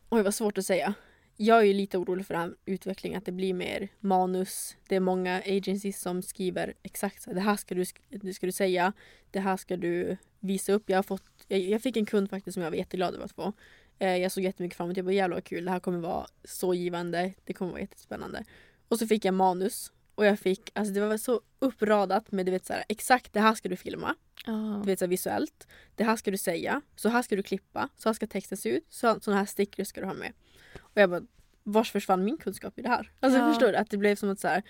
[0.09, 0.95] Oj vad svårt att säga.
[1.41, 4.77] Jag är ju lite orolig för den här utvecklingen, att det blir mer manus.
[4.89, 8.53] Det är många agencies som skriver exakt så det här ska du, det ska du
[8.53, 8.93] säga,
[9.31, 10.91] det här ska du visa upp.
[10.91, 13.33] Jag, har fått, jag, jag fick en kund faktiskt som jag var jätteglad över att
[13.33, 13.53] få.
[13.99, 14.99] Eh, jag såg jättemycket fram emot det.
[14.99, 18.45] Jag bara jävlar vad kul, det här kommer vara så givande, det kommer vara jättespännande.
[18.89, 22.53] Och så fick jag manus och jag fick, alltså det var så uppradat med du
[22.53, 24.15] vet så här, exakt det här ska du filma.
[24.47, 24.81] Ja.
[24.85, 25.67] Du vet så här, visuellt.
[25.95, 26.83] Det här ska du säga.
[26.97, 27.89] Så här ska du klippa.
[27.97, 28.87] Så här ska texten se ut.
[28.89, 30.33] Så, sådana här stickers ska du ha med.
[30.79, 31.23] Och jag bara,
[31.63, 33.13] vars försvann min kunskap i det här?
[33.21, 33.49] Alltså Ja.
[33.49, 33.77] förstår du?
[33.77, 34.63] Att det blev som att så här,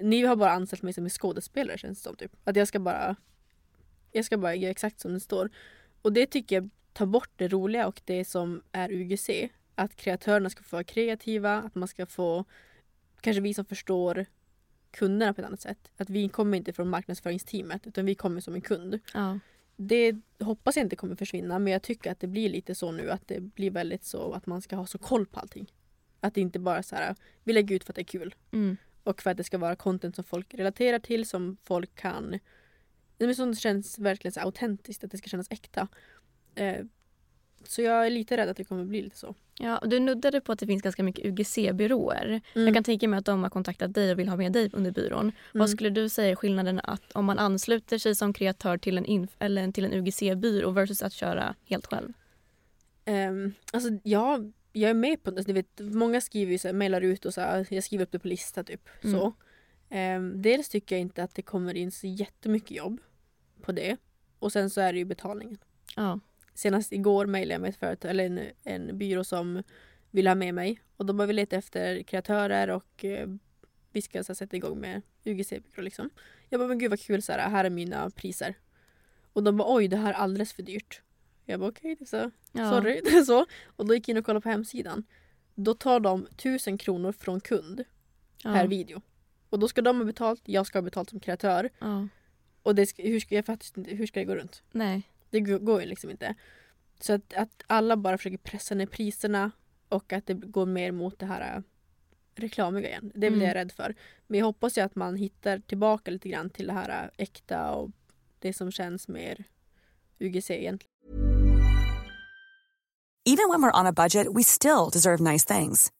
[0.00, 2.16] ni har bara anställt mig som en skådespelare känns det som.
[2.16, 2.32] Typ.
[2.44, 3.16] Att jag ska bara
[4.12, 5.50] jag ska bara göra exakt som det står.
[6.02, 9.30] Och det tycker jag tar bort det roliga och det som är UGC.
[9.74, 12.44] Att kreatörerna ska få vara kreativa, att man ska få
[13.20, 14.26] kanske vi som förstår
[14.90, 15.90] kunderna på ett annat sätt.
[15.96, 18.98] Att vi kommer inte från marknadsföringsteamet utan vi kommer som en kund.
[19.14, 19.38] Ja.
[19.82, 23.10] Det hoppas jag inte kommer försvinna men jag tycker att det blir lite så nu
[23.10, 25.72] att det blir väldigt så att man ska ha så koll på allting.
[26.20, 27.14] Att det inte bara så här,
[27.44, 28.34] vi lägger ut för att det är kul.
[28.52, 28.76] Mm.
[29.02, 32.38] Och för att det ska vara content som folk relaterar till, som folk kan...
[33.36, 35.88] Som känns verkligen så autentiskt, att det ska kännas äkta.
[36.54, 36.84] Eh,
[37.64, 39.34] så jag är lite rädd att det kommer bli lite så.
[39.58, 42.40] Ja, och du nuddade på att det finns ganska mycket UGC-byråer.
[42.54, 42.66] Mm.
[42.66, 44.90] Jag kan tänka mig att de har kontaktat dig och vill ha med dig under
[44.90, 45.20] byrån.
[45.20, 45.34] Mm.
[45.52, 49.28] Vad skulle du säga är skillnaden att om man ansluter sig som kreatör till en,
[49.38, 52.12] eller till en UGC-byrå versus att köra helt själv?
[53.06, 54.40] Um, alltså ja,
[54.72, 55.46] jag är med på det.
[55.46, 58.12] Ni vet, många skriver ju så här, mailar ut och så här, jag skriver upp
[58.12, 58.88] det på lista typ.
[59.02, 59.20] Mm.
[59.20, 59.32] Så.
[59.88, 63.00] Ehm, dels tycker jag inte att det kommer in så jättemycket jobb
[63.62, 63.96] på det.
[64.38, 65.58] Och sen så är det ju betalningen.
[65.96, 66.20] Ja.
[66.54, 69.62] Senast igår mejlade jag med ett företag, eller en, en byrå som
[70.10, 70.80] vill ha med mig.
[70.96, 73.28] Och de har vi letat efter kreatörer och eh,
[73.92, 76.10] vi ska så här, sätta igång med UGC-byrå liksom.
[76.48, 78.54] Jag bara, men gud vad kul, så här, här är mina priser.
[79.32, 81.02] Och de bara, oj det här är alldeles för dyrt.
[81.44, 82.30] Jag bara, okej, är så.
[82.52, 82.70] ja.
[82.70, 83.00] Sorry.
[83.04, 83.46] Det är så.
[83.64, 85.04] Och då gick jag in och kollade på hemsidan.
[85.54, 87.84] Då tar de tusen kronor från kund
[88.42, 88.54] Ja.
[88.54, 89.02] per video.
[89.50, 91.70] Och då ska de ha betalt, jag ska ha betalt som kreatör.
[91.78, 92.08] Ja.
[92.62, 94.62] Och det ska, hur, ska, jag fattar hur ska det gå runt?
[94.72, 95.02] Nej.
[95.30, 96.34] Det går ju liksom inte.
[97.00, 99.50] Så att, att alla bara försöker pressa ner priserna
[99.88, 101.62] och att det går mer mot det här äh,
[102.34, 103.12] reklamiga igen.
[103.14, 103.64] Det är väl det jag är Mm.
[103.68, 103.94] rädd för.
[104.26, 107.70] Men jag hoppas ju att man hittar tillbaka lite grann till det här äh, äkta
[107.70, 107.90] och
[108.38, 109.44] det som känns mer
[110.18, 110.90] UGC egentligen.
[113.26, 115.90] Even when we're on a budget, we still deserve nice things.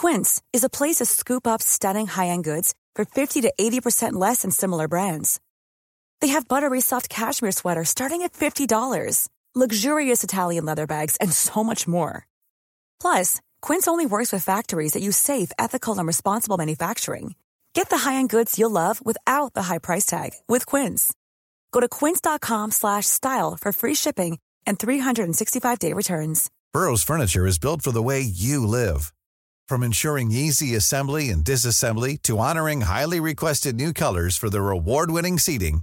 [0.00, 4.42] Quince is a place to scoop up stunning high-end goods for 50 to 80% less
[4.42, 5.40] than similar brands.
[6.22, 11.64] They have buttery soft cashmere sweaters starting at $50, luxurious Italian leather bags, and so
[11.64, 12.28] much more.
[13.00, 17.34] Plus, Quince only works with factories that use safe, ethical, and responsible manufacturing.
[17.74, 21.12] Get the high-end goods you'll love without the high price tag with Quince.
[21.72, 26.50] Go to quince.com slash style for free shipping and 365-day returns.
[26.72, 29.12] Burrow's furniture is built for the way you live.
[29.66, 35.38] From ensuring easy assembly and disassembly to honoring highly requested new colors for their award-winning
[35.38, 35.82] seating,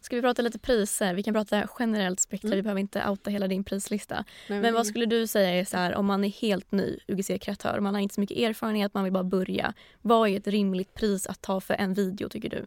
[0.00, 1.14] Ska vi prata lite priser?
[1.14, 2.48] Vi kan prata generellt spektra.
[2.48, 2.56] Mm.
[2.56, 4.24] Vi behöver inte outa hela din prislista.
[4.48, 7.80] Nej, Men vad skulle du säga är så här, om man är helt ny UGC-kreatör,
[7.80, 9.74] man har inte så mycket erfarenhet, man vill bara börja.
[10.02, 12.66] Vad är ett rimligt pris att ta för en video tycker du?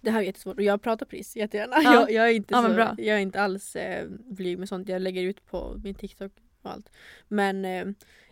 [0.00, 1.76] Det här är jättesvårt och jag pratar pris jättegärna.
[1.82, 1.94] Ja.
[1.94, 2.94] Jag, jag, är inte Ja, men så, bra.
[2.98, 4.88] jag är inte alls eh, blyg med sånt.
[4.88, 6.90] Jag lägger ut på min TikTok och allt.
[7.28, 7.86] Men eh,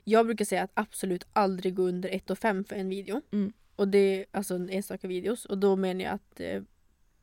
[0.05, 3.21] jag brukar säga att absolut aldrig gå under 1 5 för en video.
[3.33, 3.53] Mm.
[3.77, 5.45] Och det är alltså en enstaka videos.
[5.45, 6.63] Och då menar jag att eh,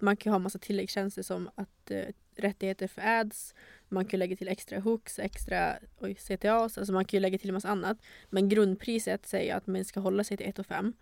[0.02, 3.56] man kan ha massa tilläggstjänster som att eh, rättigheter för ads.
[3.90, 6.78] Man kan lägga till extra hooks, extra oj, CTAs.
[6.78, 7.98] Alltså man kan ju lägga till en massa annat.
[8.30, 10.94] Men grundpriset säger att man ska hålla sig till 1 5.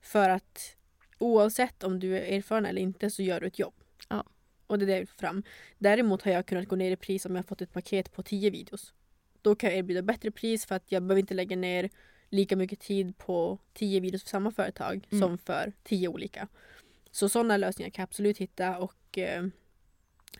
[0.00, 0.76] För att
[1.18, 3.74] oavsett om du är erfaren eller inte så gör du ett jobb.
[4.08, 4.24] Ja.
[4.66, 5.42] Och det är det jag vill få fram.
[5.78, 8.50] Däremot har jag kunnat gå ner i pris om jag fått ett paket på 10
[8.50, 8.94] videos.
[9.42, 11.90] Då kan jag erbjuda bättre pris för att jag behöver inte lägga ner
[12.28, 15.22] lika mycket tid på 10 videos för samma företag Mm.
[15.22, 16.48] som för 10 olika.
[17.12, 19.42] Så sådana lösningar kan jag absolut hitta och eh,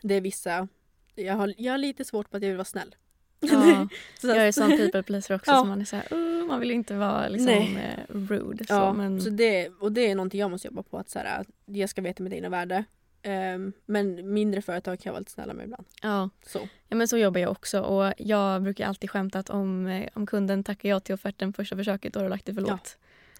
[0.01, 0.67] det är vissa
[1.15, 2.95] jag har, jag har lite svårt på att jag vill vara snäll.
[3.39, 3.87] Ja,
[4.21, 5.51] Så jag är sån people pleaser också.
[5.51, 5.59] Ja.
[5.59, 8.65] Så man är så här, "Uh, man vill inte vara liksom, eh, rude.
[8.67, 10.97] Så, Ja, men, så det, och det är någonting jag måste jobba på.
[10.97, 12.83] Att så här, jag ska veta mitt egna värde.
[13.21, 15.85] Ehm, men mindre företag kan jag vara lite snälla med ibland.
[16.01, 16.29] ja.
[16.47, 16.67] Så.
[16.89, 17.81] ja, men så jobbar jag också.
[17.81, 21.75] Och jag brukar alltid skämta att om, eh, om kunden tackar ja till offerten första
[21.75, 22.79] försöket då har du lagt det för Ja.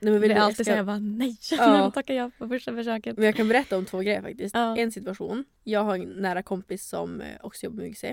[0.04, 1.86] Nej, men Det vill är du- alltid ska- så jag bara nej, Ja.
[1.86, 3.18] nu tackar jag på första försöket.
[3.18, 4.56] Men jag kan berätta om två grejer faktiskt.
[4.56, 4.78] Ja.
[4.78, 5.46] En situation.
[5.64, 8.04] Jag har en nära kompis som eh, också jobbar med UGC.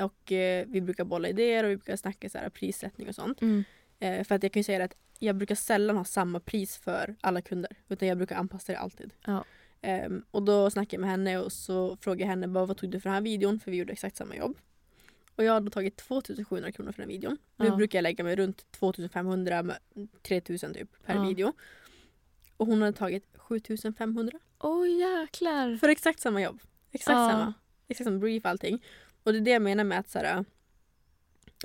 [0.00, 3.42] Och eh, vi brukar bolla idéer och vi brukar snacka så här, prissättning och sånt.
[3.42, 3.64] Mm.
[4.00, 7.16] Eh, för att jag kan ju säga att jag brukar sällan ha samma pris för
[7.20, 7.70] alla kunder.
[7.88, 9.10] Utan jag brukar anpassa det alltid.
[9.26, 9.44] Ja.
[9.82, 12.90] Ehm, och då snackade jag med henne och så frågade jag henne bara, vad tog
[12.90, 13.60] du för den här videon?
[13.60, 14.56] För vi gjorde exakt samma jobb.
[15.36, 17.38] Och jag har då tagit 2700 kronor för den videon.
[17.56, 17.76] Nu Ja.
[17.76, 19.76] brukar jag lägga mig runt 2500, med
[20.22, 21.22] 3000 typ per Ja.
[21.28, 21.52] video.
[22.56, 25.76] Och hon hade tagit 7500 Åh jäklar.
[25.76, 26.60] för exakt samma jobb.
[26.92, 27.30] Exakt Ja.
[27.30, 27.54] samma.
[27.88, 28.84] Exakt samma brief allting.
[29.22, 30.44] Och det är det jag menar med att så här,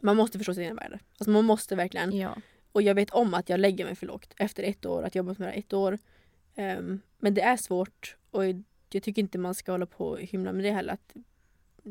[0.01, 0.99] man måste förstå sitt egna värde.
[1.17, 2.17] Alltså man måste verkligen.
[2.17, 2.35] Ja.
[2.71, 5.27] Och jag vet om att jag lägger mig för lågt efter ett år, att jobba
[5.37, 5.97] med det här ett år.
[6.55, 10.51] Ehm, men det är svårt och jag tycker inte man ska hålla på och hymla
[10.51, 10.93] med det heller.
[10.93, 11.13] Att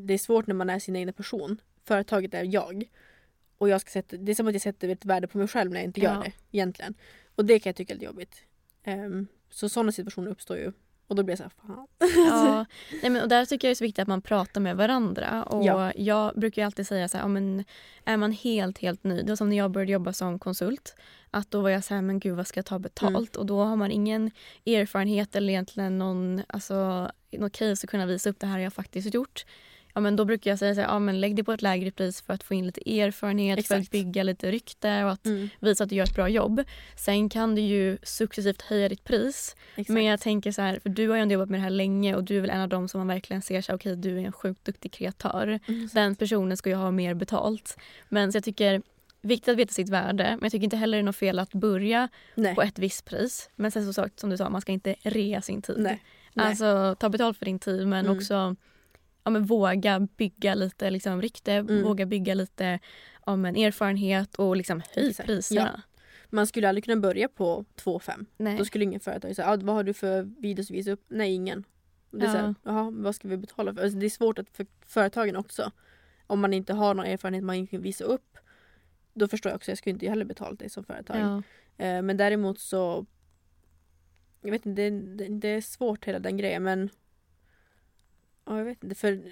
[0.07, 1.61] det är svårt när man är sin egen person.
[1.85, 2.85] Företaget är jag.
[3.59, 5.71] Och jag ska sätta, det är som att jag sätter ett värde på mig själv
[5.71, 6.23] när jag inte gör Ja.
[6.25, 6.95] det egentligen.
[7.35, 8.43] Och det kan jag tycka är lite jobbigt.
[8.85, 10.73] Ehm, så sådana situationer uppstår ju.
[11.07, 11.87] Och då blir jag så här, fan.
[12.17, 12.67] Ja,
[13.03, 15.45] nej men, och där tycker jag det är så viktigt att man pratar med varandra.
[15.45, 15.93] Och Ja.
[15.97, 17.65] Jag brukar alltid säga så här, ja, men
[18.05, 20.95] är man helt, helt ny, det var som när jag började jobba som konsult,
[21.31, 23.37] att då var jag så här, men gud vad ska jag ta betalt?
[23.37, 23.41] Mm.
[23.41, 24.31] Och då har man ingen
[24.67, 29.15] erfarenhet eller egentligen någon, alltså, någon case att kunna visa upp det här jag faktiskt
[29.15, 29.45] gjort.
[29.99, 31.91] Ja, men då brukar jag säga så här, ja, men lägg det på ett lägre
[31.91, 33.91] pris för att få in lite erfarenhet, för att Exakt.
[33.93, 36.63] bygga lite rykte och att Mm, visa att du gör ett bra jobb.
[36.97, 39.57] Sen kan du ju successivt höja ditt pris.
[39.71, 39.89] exakt.
[39.89, 42.15] Men jag tänker så här, för du har ju ändå jobbat med det här länge
[42.17, 44.21] och du är väl en av dem som man verkligen ser så här, okej du
[44.21, 45.61] är en sjukt duktig kreatör.
[45.69, 47.77] Mm, Den personen ska ju ha mer betalt.
[48.09, 48.83] Men så jag tycker,
[49.21, 50.25] viktigt att veta sitt värde.
[50.25, 52.55] Men jag tycker inte heller det är något fel att börja Nej.
[52.55, 53.51] på ett visst pris.
[53.57, 55.79] Men sen så sagt, som du sa, man ska inte rea sin tid.
[55.79, 56.03] Nej.
[56.35, 56.47] Nej.
[56.47, 58.17] Alltså ta betalt för din tid men Mm.
[58.19, 58.57] också
[59.29, 61.83] ja, men våga bygga lite liksom, rykte, Mm.
[61.83, 62.79] våga bygga lite
[63.27, 65.83] ja, men, erfarenhet och liksom höj priserna.
[66.31, 68.27] Man skulle aldrig kunna börja på 2,5.
[68.37, 68.59] Nej.
[68.59, 71.05] Då skulle ingen företag säga, ah, vad har du för videos att visa upp?
[71.09, 71.64] Nej, ingen.
[72.11, 72.33] Det är Ja.
[72.33, 73.83] så här, jaha, vad ska vi betala för?
[73.83, 75.73] Alltså, det är svårt att för företagen också.
[76.27, 78.38] Om man inte har någon erfarenhet man inte kan visa upp.
[79.14, 81.17] Då förstår jag också, jag skulle inte heller betala det som företag.
[81.21, 81.43] Ja.
[81.85, 83.07] Eh, men däremot så
[84.41, 86.91] jag vet inte, det, det, det är svårt hela den grejen men
[88.49, 89.23] ja, jag vet inte för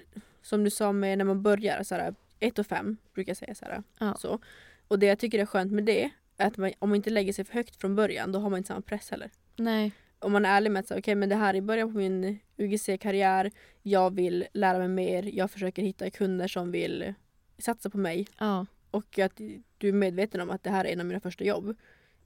[0.41, 3.55] som du sa med när man börjar så här 1 och 5 brukar jag säga
[3.55, 3.83] så här.
[3.99, 4.15] Ja.
[4.19, 4.39] Så.
[4.87, 7.33] Och det jag tycker är skönt med det är att man, om man inte lägger
[7.33, 9.31] sig för högt från början då har man inte samma press heller.
[9.55, 9.91] Nej.
[10.19, 12.39] Om man är ärlig med att säga okej men det här är början på min
[12.57, 13.51] UGC-karriär.
[13.83, 15.23] Jag vill lära mig mer.
[15.23, 17.13] Jag försöker hitta kunder som vill
[17.57, 18.65] satsa på mig Ja.
[18.91, 19.41] och att
[19.77, 21.77] du är medveten om att det här är en av mina första jobb.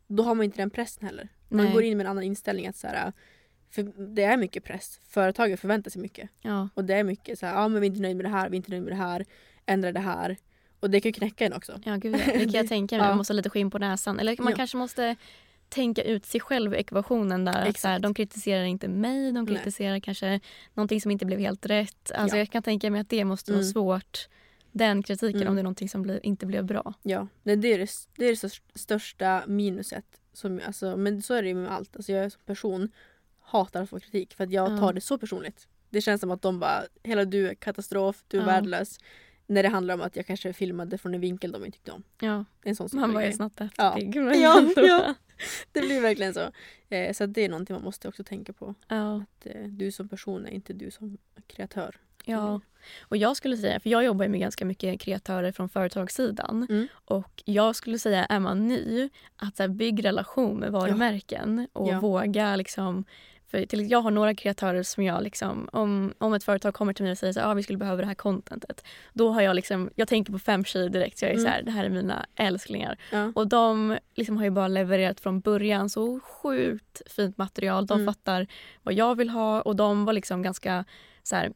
[0.08, 1.28] Då har man inte den pressen heller.
[1.48, 1.74] Man Nej.
[1.74, 3.14] går in med en annan inställning att så här,
[3.72, 3.84] för
[4.16, 5.00] det är mycket press.
[5.08, 6.30] Företagen förväntar sig mycket.
[6.42, 6.70] Ja.
[6.74, 8.50] Och det är mycket så här, ja men vi är inte nöjda med det här,
[8.50, 9.26] vi är inte nöjda med det här.
[9.66, 10.38] Ändra det här.
[10.80, 11.80] Och det kan ju knäcka en också.
[11.86, 13.08] Ja, gud, det kan jag tänka mig.
[13.08, 14.20] Man måste ha lite skinn på näsan.
[14.20, 14.56] Eller man Ja.
[14.58, 15.16] kanske måste
[15.70, 17.70] tänka ut sig själv i ekvationen där.
[17.70, 19.56] Att så här, de kritiserar inte mig, de Nej.
[19.56, 20.40] kritiserar kanske
[20.74, 22.12] någonting som inte blev helt rätt.
[22.16, 22.40] Alltså Ja.
[22.42, 23.72] Jag kan tänka mig att det måste vara Mm.
[23.72, 24.28] svårt,
[24.72, 25.48] den kritiken, Mm.
[25.50, 26.94] om det är någonting som inte blev bra.
[27.04, 30.06] Ja, det är det, det, är det störst- största minuset.
[30.34, 31.96] Som, alltså, men så är det ju med allt.
[31.96, 32.92] Alltså, jag som person
[33.52, 34.78] hatar att få kritik för att jag Ja.
[34.78, 35.68] tar det så personligt.
[35.90, 38.48] Det känns som att de bara, hela du är katastrof, du är Ja.
[38.48, 39.00] värdelös.
[39.48, 42.04] När det handlar om att jag kanske filmade från en vinkel de inte tyckte om.
[42.22, 43.98] Ja, En sån man var ju snabbt Ja.
[43.98, 44.16] ättig.
[44.36, 45.16] Ja, ja.
[45.72, 46.52] Det blir verkligen så.
[46.90, 48.76] Eh, så det är någonting man måste också tänka på.
[48.88, 49.16] ja.
[49.16, 51.96] Att, eh, du som person är inte du som kreatör.
[52.26, 52.62] Ja,
[53.02, 56.88] och jag skulle säga, för jag jobbar med ganska mycket kreatörer från företagssidan Mm.
[57.06, 61.88] och jag skulle säga, är man ny, att så här, bygg relation med varumärken och
[61.90, 62.00] Ja.
[62.00, 63.06] våga liksom
[63.52, 67.04] för till, jag har några kreatörer som jag liksom, om, om ett företag kommer till
[67.04, 68.84] mig och säger att ah, vi skulle behöva det här contentet.
[69.14, 71.18] Då har jag liksom, jag tänker på fem tjejer direkt.
[71.18, 71.44] Så jag är Mm.
[71.46, 72.98] så här, det här är mina älsklingar.
[73.12, 73.32] Ja.
[73.36, 77.86] Och de liksom har ju bara levererat från början så sjukt fint material.
[77.86, 78.14] De Mm.
[78.14, 78.48] fattar
[78.84, 80.86] vad jag vill ha och de var liksom ganska
[81.24, 81.52] så här,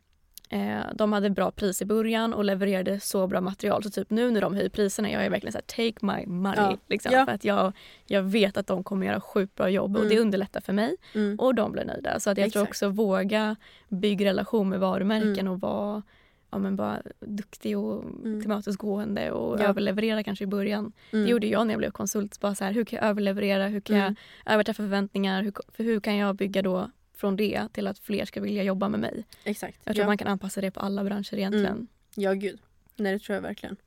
[0.95, 3.83] de hade bra pris i början och levererade så bra material.
[3.83, 6.59] Så typ nu när de höjer priserna, jag är verkligen så här, take my money.
[6.71, 6.77] Ja.
[6.87, 7.25] Liksom, Ja.
[7.25, 7.73] För att jag,
[8.07, 10.15] jag vet att de kommer göra sjukt bra jobb och Mm.
[10.15, 11.39] det underlättar för mig Mm.
[11.39, 12.19] och de blir nöjda.
[12.19, 12.69] Så att jag tror Exakt.
[12.71, 13.55] också våga
[13.89, 15.53] bygga relation med varumärken Mm.
[15.53, 16.03] och vara
[16.51, 18.41] ja, men bara duktig och Mm.
[18.41, 19.63] tillmötesgående och Ja.
[19.63, 20.91] överleverera kanske i början.
[21.11, 21.25] Mm.
[21.25, 22.39] Det gjorde jag när jag blev konsult.
[22.39, 23.67] Bara så här, hur kan jag överleverera?
[23.67, 24.15] Hur kan Mm.
[24.45, 25.43] jag överträffa förväntningar?
[25.43, 28.89] Hur, för hur kan jag bygga då från det till att fler ska vilja jobba
[28.89, 29.25] med mig?
[29.43, 29.79] Exakt.
[29.83, 30.07] Jag tror ja.
[30.07, 31.65] man kan anpassa det på alla branscher egentligen.
[31.67, 31.87] Mm.
[32.15, 32.59] ja, gud.
[32.95, 33.77] Nej, det tror jag verkligen.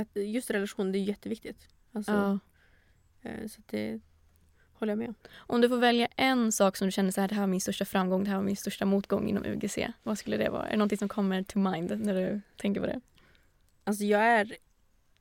[0.00, 1.68] Att- just relation, det är jätteviktigt.
[1.92, 2.38] Alltså, Ja.
[3.30, 4.00] eh, så det
[4.72, 5.14] håller jag med om.
[5.36, 7.60] Om du får välja en sak som du känner så här, det här var min
[7.60, 9.78] största framgång, det här var min största motgång inom UGC.
[10.02, 10.66] Vad skulle det vara?
[10.66, 13.00] Är det någonting som kommer to mind när du tänker på det?
[13.84, 14.56] Alltså jag är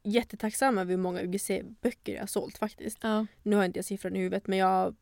[0.03, 2.97] jättetacksam över hur många UGC-böcker jag har sålt faktiskt.
[3.01, 3.25] Ja.
[3.43, 4.95] Nu har jag inte jag siffran i huvudet men jag,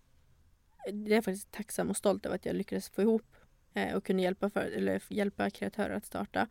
[0.90, 3.36] jag är faktiskt tacksam och stolt över att jag lyckades få ihop
[3.74, 6.48] eh, och kunna hjälpa, för, eller hjälpa kreatörer att starta.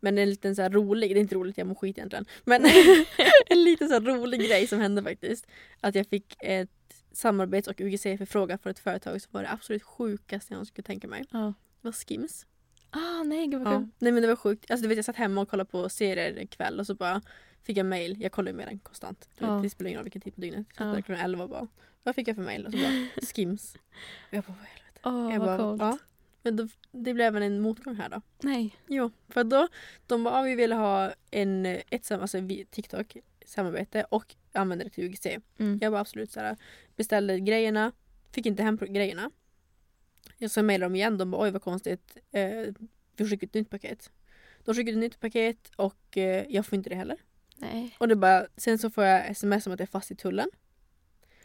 [0.00, 2.24] Men det är en liten så rolig, det är inte roligt, jag mår skit egentligen.
[2.44, 2.64] Men
[3.46, 5.46] en liten så rolig grej som hände faktiskt.
[5.80, 6.70] Att jag fick ett
[7.12, 11.24] samarbets och UGC-förfrågan från ett företag som var det absolut sjukaste jag skulle tänka mig.
[11.30, 11.54] ja.
[11.82, 12.46] Det var Skims.
[12.90, 13.78] Ah, nej, gud vad Ja.
[13.78, 13.88] kul.
[13.98, 14.70] Nej men det var sjukt.
[14.70, 17.22] Alltså, du vet, jag satt hemma och kollade på serier kväll och så bara
[17.62, 18.16] fick jag mail.
[18.22, 19.28] Jag kollar ju med den konstant.
[19.38, 19.50] Du Ja.
[19.62, 20.66] det spelar ingen roll vilken tid på dygnet.
[20.68, 20.92] Jag satt Ja.
[20.94, 21.68] där klockan 11 och bara
[22.02, 22.66] vad fick jag för mail?
[22.66, 23.74] Och så bara Skims.
[23.74, 25.00] Och jag bara vad i helvete.
[25.04, 25.82] Åh, jag vad bara, coolt.
[25.82, 25.98] ja.
[26.42, 28.22] Men då, det blev även en motgång här då.
[28.42, 28.76] Nej.
[28.86, 29.68] Jo, för då
[30.06, 35.04] de bara, vi ville ha en, ett alltså, vi, TikTok samarbete och använda det till
[35.04, 35.26] UGC.
[35.58, 35.78] Mm.
[35.82, 36.56] Jag bara absolut så här,
[36.96, 37.92] beställde grejerna,
[38.32, 39.30] fick inte hem grejerna.
[40.38, 42.74] Jag så mejlade dem igen, de bara oj vad konstigt, eh,
[43.16, 44.10] vi skickar ett nytt paket.
[44.64, 47.16] De skickade ett nytt paket och eh, jag får inte det heller.
[47.60, 47.96] Nej.
[47.98, 50.48] Och det bara, sen så får jag sms om att jag är fast i tullen.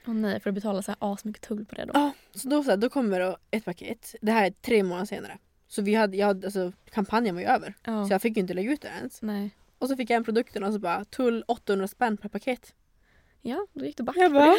[0.08, 1.92] Åh nej, får du betala så här asmycket tull på det då?
[1.94, 4.16] Ja, så då, så här, då kommer då ett paket.
[4.22, 5.38] Det här är tre månader senare.
[5.68, 7.74] Så vi hade, jag hade, alltså, kampanjen var ju över.
[7.84, 8.08] Ja.
[8.08, 9.22] Så jag fick ju inte lägga ut det ens.
[9.22, 9.50] Nej.
[9.80, 12.74] Och så fick jag en produkten och så bara tull 800 spänn per paket.
[13.42, 14.58] Ja, då gick du back Jag bara, det.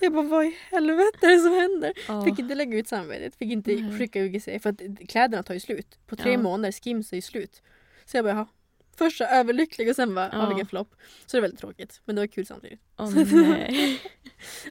[0.00, 1.92] jag bara vad i helvete är det som händer?
[2.08, 2.24] Ja.
[2.24, 3.98] Fick inte lägga ut samarbetet, fick inte Nej.
[3.98, 5.98] skicka UGC för att kläderna tar ju slut.
[6.06, 6.38] På tre Ja.
[6.38, 7.62] månader, Skims är ju slut.
[8.04, 8.46] Så jag bara, jaha.
[8.96, 10.38] Först så överlycklig och sen bara, ja.
[10.42, 10.48] Ja.
[10.48, 10.94] vilken flopp.
[11.26, 12.00] Så det är väldigt tråkigt.
[12.04, 12.80] Men det var kul samtidigt.
[12.96, 14.00] Åh nej.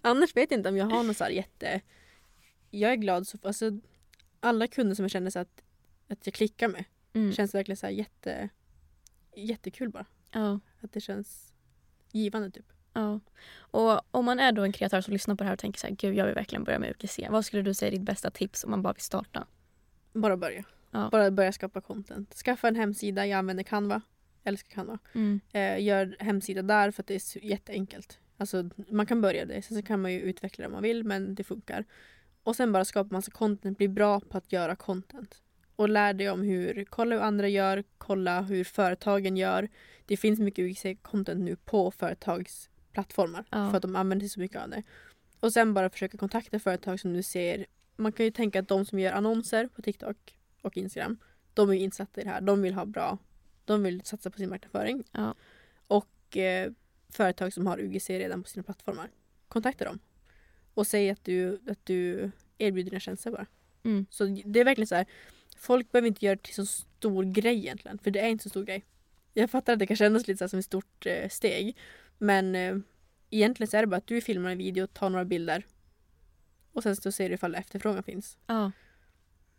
[0.02, 1.82] Annars vet jag inte om jag har något så här jätte...
[2.72, 3.38] Jag är glad så...
[3.44, 3.72] Alltså,
[4.40, 5.62] alla kunder som jag känner så att,
[6.08, 7.34] att jag klickar med Mm.
[7.34, 8.50] känns verkligen så här jätte...
[9.36, 10.06] Jättekul bara.
[10.32, 10.60] Ja.
[10.82, 11.54] Att det känns
[12.12, 12.66] givande typ.
[12.94, 13.20] Ja.
[13.58, 15.88] Och om man är då en kreatör som lyssnar på det här och tänker så
[15.88, 17.20] här, gud jag vill verkligen börja med UGC.
[17.30, 19.48] Vad skulle du säga är ditt bästa tips om man bara vill starta?
[20.14, 20.64] Bara börja.
[20.92, 21.10] Ja.
[21.12, 22.34] Bara börja skapa content.
[22.36, 24.02] Skaffa en hemsida, jag använder Canva.
[24.46, 25.00] Älskar Canva.
[25.14, 25.40] Mm.
[25.54, 28.20] Eh, gör hemsida där för att det är jätteenkelt.
[28.38, 31.04] Alltså, man kan börja det, sen så kan man ju utveckla det om man vill
[31.04, 31.86] men det funkar.
[32.44, 35.42] Och sen bara skapa massa content, bli bra på att göra content.
[35.76, 39.70] Och lär dig om hur, kolla hur andra gör, kolla hur företagen gör.
[40.06, 43.70] Det finns mycket UGC-content nu på företagsplattformar Ja.
[43.70, 44.84] för att de använder så mycket av det.
[45.40, 47.66] Och sen bara försöka kontakta företag som du ser.
[47.96, 51.18] Man kan ju tänka att de som gör annonser på TikTok och Instagram,
[51.54, 52.42] de är ju insatta i det här.
[52.42, 53.18] De vill ha bra,
[53.66, 55.04] de vill satsa på sin marknadsföring.
[55.12, 55.36] Ja.
[55.88, 56.72] Och eh,
[57.10, 59.10] företag som har UGC redan på sina plattformar.
[59.48, 60.00] Kontakta dem.
[60.74, 63.46] Och säg att du, att du erbjuder dina tjänster bara.
[63.84, 64.06] Mm.
[64.10, 65.06] Så det är verkligen så här.
[65.58, 67.98] Folk behöver inte göra det till så stor grej egentligen.
[67.98, 68.86] För det är inte så stor grej.
[69.34, 71.78] Jag fattar att det kan kännas lite så som ett stort eh, steg.
[72.18, 72.78] Men eh,
[73.30, 75.66] egentligen så är det bara att du filmar en video, tar några bilder.
[76.72, 78.38] Och sen så ser du ifall efterfrågan finns.
[78.48, 78.72] Ja.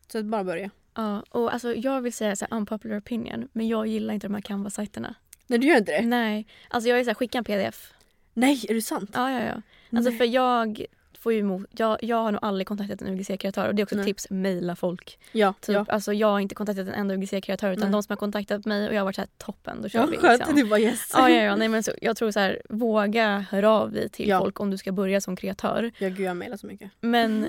[0.09, 0.71] Så att bara börja.
[0.97, 4.35] Ja, och alltså jag vill säga så här unpopular opinion, men jag gillar inte de
[4.35, 5.15] här Canva-sajterna.
[5.47, 6.07] Nej du gör inte det?
[6.07, 7.93] Nej, alltså jag är så här, skicka en pdf.
[8.35, 9.11] Nej, är det sant?
[9.15, 9.63] Ja, ja, ja.
[9.97, 10.19] Alltså Nej.
[10.19, 10.85] för jag
[11.19, 13.95] får ju emot, jag, jag har nog aldrig kontaktat en UGC-kreatör och det är också
[13.95, 14.07] ett Nej.
[14.07, 15.19] tips, mejla folk.
[15.33, 15.87] Ja, Typ, ja.
[15.89, 17.93] Alltså jag har inte kontaktat en enda UGC-kreatör utan Nej.
[17.93, 20.07] de som har kontaktat mig och jag har varit så här toppen, då kör Ja,
[20.07, 20.17] vi.
[20.17, 20.39] skönt.
[20.39, 20.57] Liksom.
[20.57, 21.11] Du bara yes.
[21.15, 21.57] Ja, ja, ja.
[21.57, 24.39] Nej, men så, jag tror så här, våga höra av dig till Ja.
[24.41, 25.93] folk om du ska börja som kreatör.
[25.99, 26.91] Ja, gud jag mejlar så mycket.
[27.01, 27.47] Men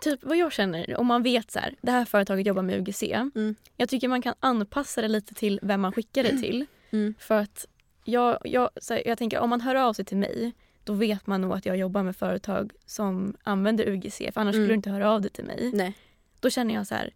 [0.00, 3.02] typ vad jag känner, om man vet så här, det här företaget jobbar med UGC.
[3.02, 3.54] Mm.
[3.76, 6.66] Jag tycker man kan anpassa det lite till vem man skickar det till.
[6.90, 7.14] Mm.
[7.18, 7.66] För att
[8.04, 10.52] jag, jag, så här, jag tänker om man hör av sig till mig
[10.84, 14.64] då vet man nog att jag jobbar med företag som använder UGC för annars Mm.
[14.64, 15.70] skulle du inte höra av dig till mig.
[15.74, 15.94] Nej.
[16.40, 17.10] Då känner jag så här,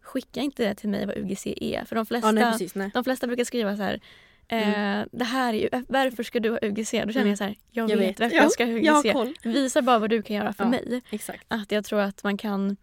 [0.00, 1.84] skicka inte till mig vad UGC är.
[1.84, 2.74] För de flesta, Ja, nej precis.
[2.74, 2.90] Nej.
[2.94, 4.00] de flesta brukar skriva så här
[4.48, 6.90] Eh, det här är ju, varför ska du ha UGC?
[6.92, 7.28] Då känner Mm.
[7.28, 8.20] jag så här, jag, Jag vet, vet.
[8.20, 8.84] varför Ja, jag ska ha UGC.
[8.86, 9.34] Jag koll.
[9.42, 10.70] Visa bara vad du kan göra för Ja.
[10.70, 11.02] mig.
[11.10, 11.44] Exakt.
[11.48, 12.76] Att jag tror att man kan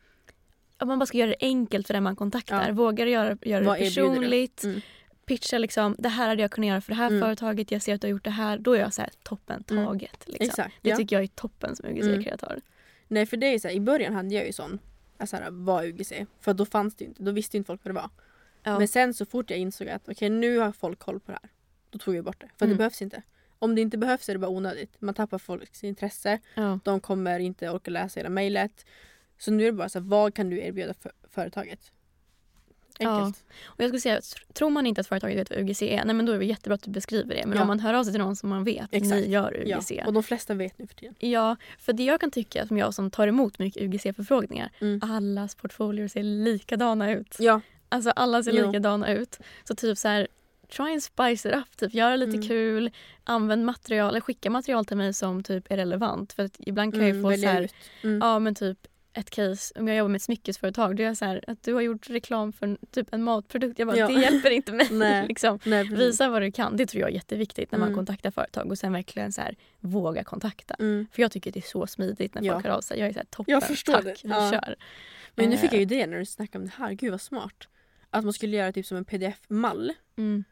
[0.78, 2.68] om man bara ska göra det enkelt för den man kontaktar.
[2.68, 2.74] Ja.
[2.74, 4.64] Vågar göra, göra Vad det personligt.
[4.64, 4.82] Mm.
[5.26, 7.22] Pitcha liksom, det här hade jag kunnat göra för det här Mm.
[7.22, 7.72] företaget.
[7.72, 8.58] Jag ser att du har gjort det här.
[8.58, 9.86] Då är jag så här toppen Mm.
[9.86, 10.24] taget.
[10.28, 10.46] Liksom.
[10.46, 10.76] Exakt.
[10.82, 10.98] Det ja.
[10.98, 12.62] tycker jag är toppen som UGC-kreatör.
[13.08, 14.80] Nej för det är så här, i början hade jag ju sån,
[15.18, 16.14] alltså här, vad UGC?
[16.42, 18.10] För då fanns det ju inte, då visste ju inte folk vad det var.
[18.64, 18.78] Ja.
[18.80, 21.50] Men sen så fort jag insåg att okej nu har folk koll på det här.
[21.90, 22.50] Då tog jag bort det.
[22.58, 22.74] För Mm.
[22.74, 23.22] det behövs inte.
[23.60, 24.96] Om det inte behövs är det bara onödigt.
[25.02, 26.40] Man tappar folks intresse.
[26.56, 26.80] Ja.
[26.84, 28.86] De kommer inte orka läsa hela mejlet.
[29.40, 31.92] Så nu är det bara så här, vad kan du erbjuda för företaget?
[33.00, 33.44] Enkelt.
[33.66, 36.16] Och jag skulle säga, tr- tror man inte att företaget vet vad UGC är, nej
[36.16, 37.46] men då är det jättebra att du beskriver det.
[37.46, 37.62] Men Ja.
[37.62, 39.12] om man hör av sig till någon som man vet, Exakt.
[39.16, 39.78] ni gör Ja.
[39.78, 39.92] UGC.
[40.06, 41.16] Och de flesta vet nu för tiden.
[41.20, 45.00] Ja, för det jag kan tycka som jag som tar emot mycket UGC-förfrågningar, Mm.
[45.04, 47.36] allas portfolior ser likadana ut.
[47.40, 47.62] Ja,
[47.92, 48.68] Alltså alla ser Jo.
[48.68, 49.38] likadana ut.
[49.64, 50.28] Så typ så här,
[50.70, 51.78] try and spice it up.
[51.78, 52.48] Typ, gör lite Mm.
[52.48, 52.92] kul,
[53.24, 56.34] använd material, eller skicka material till mig som typ är relevant.
[56.34, 57.70] För att ibland kan jag ju mm, få så här.
[58.04, 58.20] Mm.
[58.22, 58.78] ja men typ
[59.14, 61.74] ett case, om jag jobbar med ett smyckesföretag, då är jag så här, att du
[61.74, 63.80] har gjort reklam för typ en matprodukt.
[63.80, 64.08] Jag bara, Ja.
[64.08, 64.88] det hjälper inte mig.
[64.92, 65.28] Nej.
[65.28, 65.60] liksom.
[65.64, 65.84] Nej.
[65.84, 67.98] Visa vad du kan, det tror jag är jätteviktigt när man Mm.
[67.98, 70.76] kontaktar företag och sen verkligen så här, våga kontakta.
[70.80, 71.08] Mm.
[71.12, 72.54] För jag tycker det är så smidigt när Ja.
[72.54, 73.00] folk hör av sig.
[73.00, 74.16] Jag är så här, toppen, Jag förstår tack, det.
[74.24, 74.52] vi Ja.
[74.52, 74.76] kör.
[75.36, 76.92] Men nu fick Eh, jag ju det när du snackade om det här.
[76.94, 77.68] Gud vad smart.
[78.12, 79.94] Att man skulle göra typ som en pdf-mall.
[80.16, 80.44] Mm.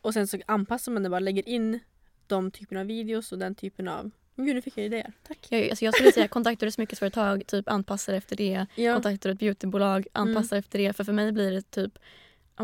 [0.00, 1.80] Och sen så anpassar man det bara, lägger in
[2.26, 4.10] de typerna av videos och den typen av...
[4.36, 5.12] Gud nu fick jag idéer.
[5.22, 5.46] Tack.
[5.48, 8.66] Jag, alltså jag skulle säga kontaktar du ett smyckesföretag, typ anpassa det efter det.
[8.74, 8.98] Ja.
[8.98, 10.92] Du ett beautybolag, anpassa efter det.
[10.92, 11.98] För för mig blir det typ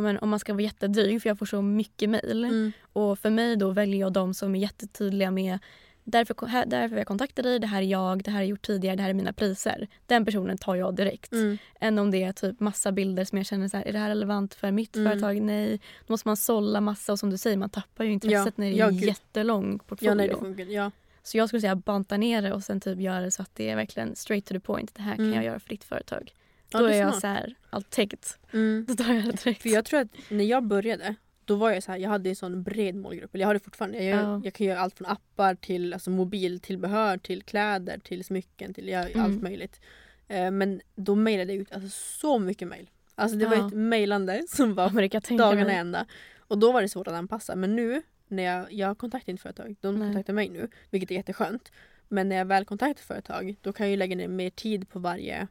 [0.00, 2.44] men om man ska vara jättedryg, för jag får så mycket mejl.
[2.44, 2.72] Mm.
[2.92, 5.58] Och för mig då väljer jag de som är jättetydliga med
[6.04, 8.96] Därför, därför jag kontakta dig, det här är jag, det här har jag gjort tidigare,
[8.96, 9.88] det här är mina priser.
[10.06, 11.32] Den personen tar jag direkt.
[11.32, 11.58] Mm.
[11.80, 14.08] Än om det är typ massa bilder som jag känner så här, är det här
[14.08, 15.10] relevant för mitt Mm.
[15.12, 15.40] företag?
[15.42, 15.80] Nej.
[16.06, 18.52] Då måste man sålla massa och som du säger, man tappar ju intresset Ja.
[18.56, 19.08] när det är Ja, en gud.
[19.08, 20.10] jättelång portfolio.
[20.10, 20.64] Ja, nej det funkar.
[20.64, 20.90] Ja.
[21.22, 23.70] Så jag skulle säga banta ner det och sen typ göra det så att det
[23.70, 24.94] är verkligen straight to the point.
[24.94, 25.34] Det här kan Mm.
[25.36, 26.32] jag göra för ditt företag.
[26.70, 27.20] Ja, Då det är jag smart.
[27.20, 27.54] så här,
[27.90, 28.38] take it.
[28.52, 28.84] Mm.
[28.88, 29.62] Då tar jag det direkt.
[29.62, 31.14] För jag tror att när jag började,
[31.52, 33.34] då var jag så här, jag hade en sån bred målgrupp.
[33.34, 33.98] Eller jag har det fortfarande.
[34.04, 34.40] Jag, gör, Ja.
[34.44, 39.10] jag kan göra allt från appar till alltså, mobiltillbehör till kläder till smycken till jag,
[39.10, 39.22] Mm.
[39.24, 39.80] allt möjligt.
[40.28, 41.88] Eh, men då mejlade jag ut alltså,
[42.20, 42.90] så mycket mejl.
[43.14, 43.66] Alltså det var Ja.
[43.66, 46.06] ett mejlande som var tänka dagarna ända.
[46.38, 47.56] Och då var det svårt att anpassa.
[47.56, 50.08] Men nu när jag, jag kontaktar inte företag, de Nej.
[50.08, 50.68] kontaktar mig nu.
[50.90, 51.72] Vilket är jätteskönt.
[52.08, 55.46] Men när jag väl kontaktar företag då kan jag lägga ner mer tid på varje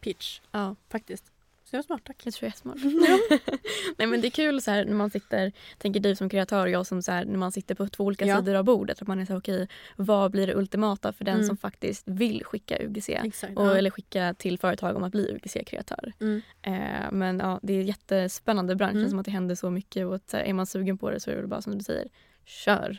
[0.00, 1.24] pitch Ja, faktiskt.
[1.74, 2.22] Jag var smart tack.
[2.24, 2.76] jag tror jag är smart.
[3.98, 6.70] Nej men det är kul så här när man sitter, tänker du som kreatör och
[6.70, 8.36] jag som så här, när man sitter på två olika Ja.
[8.38, 9.02] sidor av bordet.
[9.02, 11.46] Att man är så här, okej, vad blir det ultimata för den Mm.
[11.46, 13.08] som faktiskt vill skicka UGC?
[13.08, 13.56] Exakt.
[13.58, 13.76] Och, ja.
[13.76, 16.12] Eller skicka till företag om att bli UGC-kreatör.
[16.20, 16.42] Mm.
[16.62, 18.94] Eh, men ja, det är en jättespännande bransch.
[18.96, 19.10] Mm.
[19.10, 20.06] som att det händer så mycket.
[20.06, 21.84] Och att, så här, är man sugen på det så är det bara som du
[21.84, 22.08] säger,
[22.44, 22.98] kör.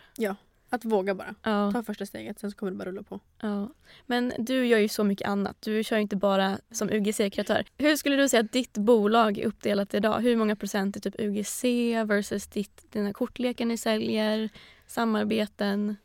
[0.70, 1.36] Att våga bara.
[1.43, 3.20] Ja, Ta första steget, sen så kommer det bara rulla på.
[3.41, 3.70] ja.
[4.05, 5.57] Men du gör ju så mycket annat.
[5.61, 7.66] Du kör inte bara som UGC-kreatör.
[7.78, 10.20] Hur skulle du säga att ditt bolag är uppdelat idag?
[10.22, 11.63] Hur många procent är typ UGC
[12.05, 14.49] versus ditt, dina kortlekar ni säljer?
[14.88, 15.95] Samarbeten?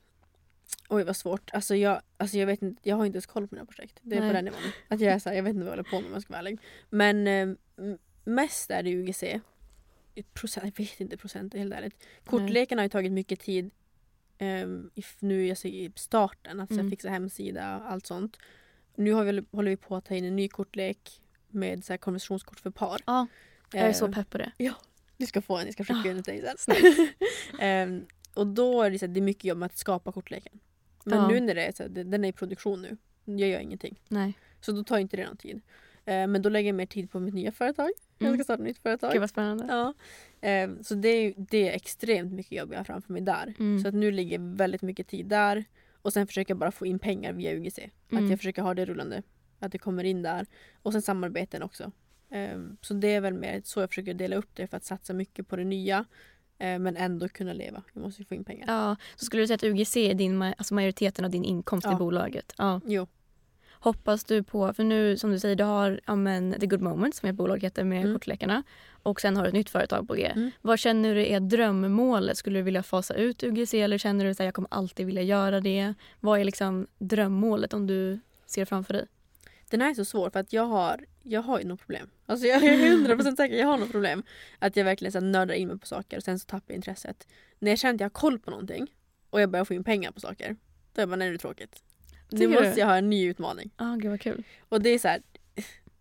[0.88, 1.50] Oj vad svårt.
[1.52, 3.98] Alltså jag, alltså jag, vet inte, jag har inte ens koll på mina projekt.
[4.02, 4.28] Det är Nej.
[4.28, 4.60] på den nivån.
[4.88, 6.22] Att jag, är så här, jag vet inte vad jag håller på med om jag
[6.22, 6.58] ska vara ärlig.
[6.90, 7.48] Men eh,
[8.24, 9.24] mest är det UGC.
[10.32, 12.06] Procent, jag vet inte procent helt ärligt.
[12.24, 13.70] Kortleken har ju tagit mycket tid
[14.40, 16.60] ehm, i, nu alltså, i starten.
[16.60, 16.90] Att så här, Mm.
[16.90, 18.36] fixa hemsida och allt sånt.
[18.96, 21.98] Nu har vi, håller vi på att ta in en ny kortlek med så här,
[21.98, 23.00] konversationskort för par.
[23.06, 23.26] Ja,
[23.72, 24.52] jag är så Eh, pepp på det.
[25.16, 26.76] Du ska få en, jag ska skicka Ah, den till dig sen.
[27.60, 30.58] Ehm, och då är det, så här, det är mycket jobb med att skapa kortleken.
[31.04, 31.28] Men Ja.
[31.28, 32.96] nu när det är så här, den är i produktion nu.
[33.24, 34.00] Jag gör ingenting.
[34.08, 34.32] Nej.
[34.60, 35.60] Så då tar inte det någon tid.
[36.04, 37.90] Eh, men då lägger jag mer tid på mitt nya företag.
[38.20, 38.38] Jag Mm.
[38.38, 39.12] ska starta ett nytt företag.
[39.12, 39.64] Gud vad spännande.
[39.68, 39.94] Ja.
[40.40, 43.54] Ehm, så det är, det är extremt mycket jobb jag har framför mig där.
[43.58, 43.80] Mm.
[43.82, 45.64] Så att nu ligger väldigt mycket tid där.
[46.02, 47.78] Och sen försöker jag bara få in pengar via UGC.
[48.10, 48.24] Mm.
[48.24, 49.22] Att jag försöker ha det rullande.
[49.58, 50.46] Att det kommer in där.
[50.82, 51.92] Och sen samarbeten också.
[52.30, 55.12] Ehm, så det är väl mer så jag försöker dela upp det för att satsa
[55.12, 56.04] mycket på det nya.
[56.58, 57.82] eh, men ändå kunna leva.
[57.94, 58.64] Jag måste ju få in pengar.
[58.68, 61.90] Ja, så skulle du säga att UGC är din, alltså majoriteten av din inkomst i
[61.90, 61.96] Ja.
[61.96, 62.54] bolaget?
[62.58, 62.80] Ja.
[62.86, 63.06] Jo.
[63.82, 67.14] Hoppas du på, för nu som du säger, du har ja, men, The Good Moment
[67.14, 68.14] som ert bolag heter med Mm.
[68.14, 68.62] kortlekarna
[69.02, 70.26] och sen har du ett nytt företag på G.
[70.26, 70.50] Mm.
[70.62, 72.36] Vad känner du är drömmålet?
[72.36, 75.60] Skulle du vilja fasa ut UGC eller känner du att jag kommer alltid vilja göra
[75.60, 75.94] det?
[76.20, 79.06] Vad är liksom drömmålet om du ser framför dig?
[79.70, 82.10] Den här är så svår för att jag har, jag har ju något problem.
[82.26, 84.22] Alltså jag är 100% säker, jag har något problem.
[84.58, 87.26] Att jag verkligen så nördar in mig på saker och sen så tappar jag intresset.
[87.58, 88.86] När jag känner att jag har koll på någonting
[89.30, 90.56] och jag börjar få in pengar på saker.
[90.92, 91.82] Då är jag bara, nej det är tråkigt.
[92.30, 92.80] Nu Tycker måste du?
[92.80, 93.70] jag ha en ny utmaning.
[93.76, 94.44] Ja, ah, gud vad kul.
[94.68, 95.22] Och det är så här,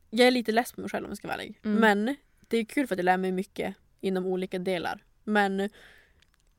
[0.09, 1.59] jag är lite less på mig själv om jag ska vara ärlig.
[1.63, 1.79] Mm.
[1.79, 2.15] Men
[2.47, 5.03] det är kul för att jag lär mig mycket inom olika delar.
[5.23, 5.69] Men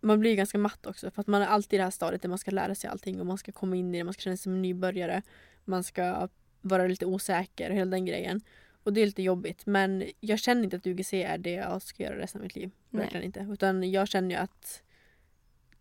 [0.00, 2.22] man blir ju ganska matt också för att man är alltid i det här stadiet
[2.22, 4.20] där man ska lära sig allting och man ska komma in i det, man ska
[4.20, 5.22] känna sig som en nybörjare.
[5.64, 6.28] Man ska
[6.60, 8.40] vara lite osäker och hela den grejen.
[8.82, 12.02] Och det är lite jobbigt men jag känner inte att UGC är det jag ska
[12.02, 12.70] göra resten av mitt liv.
[12.90, 13.02] Nej.
[13.02, 13.46] Verkligen inte.
[13.52, 14.82] Utan jag känner ju att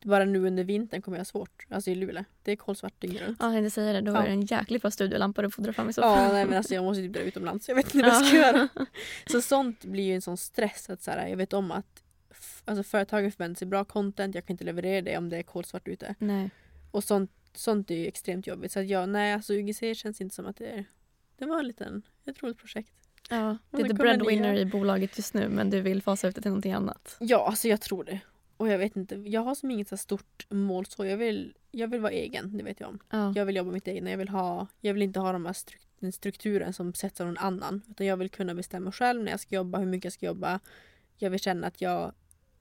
[0.04, 1.66] bara nu under vintern kommer jag ha svårt.
[1.70, 2.24] Alltså i Luleå.
[2.44, 3.38] Det är kolsvart dygnet runt.
[3.40, 4.02] Ja, jag tänkte säga det.
[4.02, 4.18] Då Ja.
[4.22, 6.34] är det en jäkligt bra studiolampa du får dra fram i så Ja, fall.
[6.34, 7.68] nej, men alltså jag måste typ dra utomlands.
[7.70, 8.68] Jag vet inte vad jag ska göra.
[9.32, 12.04] Så sånt blir ju en sån stress att så här, jag vet om att
[12.66, 15.88] alltså, företagen förväntar sig bra content, jag kan inte leverera det om det är kolsvart
[15.88, 16.16] ute.
[16.20, 16.50] Nej.
[16.92, 18.72] Och sånt, sånt är ju extremt jobbigt.
[18.72, 20.86] Så att jag, nej alltså UGC känns inte som att det är
[21.38, 22.94] det var en liten, ett roligt projekt.
[23.30, 26.42] Ja, det är the breadwinner i bolaget just nu men du vill fasa ut det
[26.42, 27.18] till någonting annat.
[27.20, 28.20] Ja, alltså jag tror det.
[28.60, 31.06] Och jag vet inte, jag har som inget så stort mål så.
[31.06, 33.00] Jag vill, jag vill vara egen, det vet jag om.
[33.10, 33.34] Ja.
[33.36, 34.12] Jag vill jobba mitt egna.
[34.12, 37.28] Jag vill, ha, jag vill inte ha de här struk- den strukturen som sätts av
[37.28, 37.82] någon annan.
[37.90, 40.60] Utan jag vill kunna bestämma själv när jag ska jobba, hur mycket jag ska jobba.
[41.18, 42.14] Jag vill känna att jag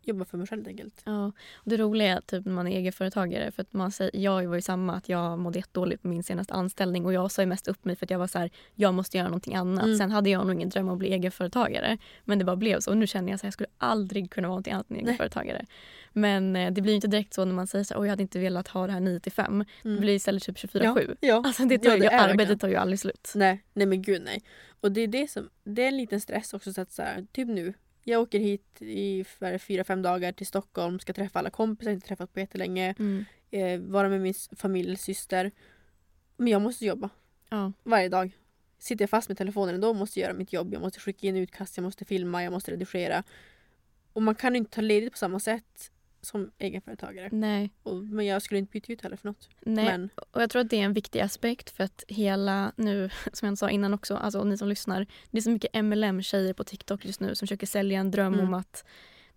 [0.08, 1.02] jobbar för mig själv helt enkelt.
[1.04, 4.46] Ja, och det roliga är typ när man är egenföretagare, för att man säger, jag
[4.46, 7.46] var ju samma att jag mådde jättedåligt på min senaste anställning och jag sa ju
[7.46, 9.84] mest upp mig för att jag var så här, jag måste göra någonting annat.
[9.84, 9.98] Mm.
[9.98, 12.90] Sen hade jag nog ingen dröm om att bli egenföretagare, men det bara blev så.
[12.90, 15.66] Och nu känner jag att jag skulle aldrig kunna vara någonting annat än egenföretagare.
[16.12, 18.22] Men eh, det blir ju inte direkt så när man säger så här, jag hade
[18.22, 19.64] inte velat ha det här 9 till 5.
[19.82, 20.00] Det Mm.
[20.00, 20.80] blir istället typ 24-7.
[21.20, 21.42] Ja, ja.
[21.46, 23.32] Alltså det tar, Ja, det ju, arbetet tar ju aldrig slut.
[23.34, 24.42] Nej, nej men gud nej.
[24.80, 27.26] Och det är det som, det är en liten stress också så att så här,
[27.32, 27.74] typ nu.
[28.08, 29.24] Jag åker hit i
[29.58, 32.94] fyra, fem dagar till Stockholm, ska träffa alla kompisar jag inte träffat på jättelänge.
[32.98, 33.24] Mm.
[33.50, 35.50] Eh, vara med min familj, syster.
[36.36, 37.10] Men jag måste jobba
[37.50, 37.72] Ja.
[37.82, 38.38] varje dag.
[38.78, 40.72] Sitter jag fast med telefonen då måste jag göra mitt jobb.
[40.74, 43.24] Jag måste skicka in utkast, jag måste filma, jag måste redigera.
[44.12, 45.90] Och man kan inte ta ledigt på samma sätt
[46.20, 47.28] som egenföretagare.
[47.32, 49.48] Nej, Och, men jag skulle inte byta ut heller för något.
[49.60, 49.84] nej.
[49.84, 53.48] Men Och jag tror att det är en viktig aspekt för att hela nu, som
[53.48, 57.04] jag sa innan också, alltså ni som lyssnar, det är så mycket MLM-tjejer på TikTok
[57.04, 58.46] just nu som försöker sälja en dröm Mm.
[58.46, 58.84] om att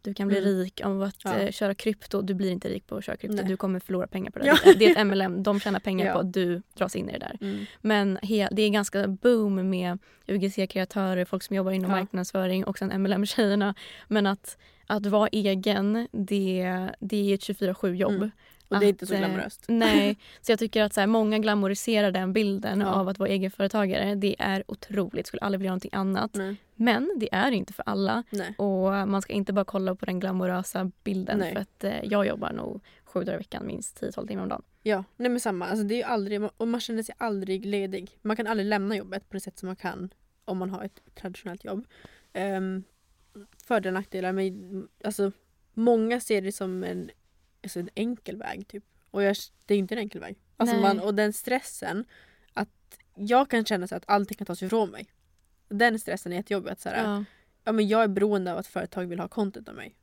[0.03, 0.49] du kan bli Mm.
[0.49, 1.37] rik om att Ja.
[1.39, 2.21] eh, köra krypto.
[2.21, 3.35] Du blir inte rik på att köra krypto.
[3.35, 3.45] Nej.
[3.45, 4.45] Du kommer förlora pengar på det.
[4.45, 4.57] Ja.
[4.79, 5.43] Det, är ett MLM.
[5.43, 6.13] De tjänar pengar Ja.
[6.13, 7.37] på att du dras in i det där.
[7.41, 12.77] mm, Men he, det är ganska boom med UGC-kreatörer, folk som jobbar inom marknadsföring och
[12.77, 13.75] sen MLM-tjejerna.
[14.07, 14.57] Men att
[14.91, 18.11] att vara egen, det, det är ett 24-7 jobb.
[18.11, 18.31] Mm.
[18.67, 19.65] Och det är inte Att, så eh, glamoröst.
[19.67, 22.87] Nej, så jag tycker att så här, många glamoriserar den bilden Ja.
[22.87, 24.15] av att vara egenföretagare.
[24.15, 26.33] Det är otroligt, skulle aldrig vilja göra någonting annat.
[26.33, 26.55] Nej.
[26.75, 28.23] Men det är inte för alla.
[28.29, 28.55] Nej.
[28.57, 31.53] Och man ska inte bara kolla på den glamorösa bilden Nej.
[31.53, 34.63] för att eh, jag jobbar nog sju dagar i veckan, minst 10-12 timmar om dagen.
[34.83, 35.67] Ja, nej men samma.
[35.67, 38.17] Alltså det är aldrig, och man känner sig aldrig ledig.
[38.21, 40.09] Man kan aldrig lämna jobbet på det sätt som man kan
[40.45, 41.85] om man har ett traditionellt jobb.
[42.33, 42.83] Um,
[43.71, 45.31] fördelar och nackdelar, men alltså
[45.73, 47.11] många ser det som en,
[47.63, 48.83] alltså en enkel väg typ.
[49.11, 50.35] Och jag, det är inte en enkel väg.
[50.57, 52.05] Alltså man, och den stressen,
[52.53, 52.69] att
[53.15, 55.05] jag kan känna så att allting kan tas ifrån mig.
[55.69, 56.71] Den stressen är jättejobbig.
[56.71, 57.23] Att så här, Ja.
[57.63, 59.95] ja, men jag är beroende av att företag vill ha content av mig.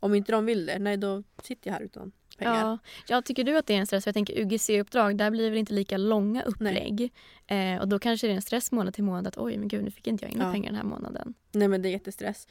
[0.00, 2.60] Om inte de vill det, nej då sitter jag här utan pengar.
[2.60, 2.78] Ja.
[3.08, 4.04] ja, tycker du att det är en stress?
[4.04, 7.12] För jag tänker UGC-uppdrag, där blir det inte lika långa upplägg.
[7.46, 9.84] Eh, och då kanske det är en stress månad till månad att oj men gud
[9.84, 10.52] nu fick inte jag in några Ja.
[10.52, 11.34] pengar den här månaden.
[11.52, 12.48] Nej men det är jättestress.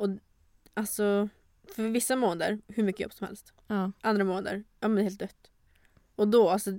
[0.00, 0.08] Och
[0.74, 1.28] alltså,
[1.74, 3.52] för vissa månader, hur mycket jobb som helst.
[3.66, 3.92] Ja.
[4.00, 5.50] Andra månader, ja men det är helt dött.
[6.14, 6.70] Och då, alltså,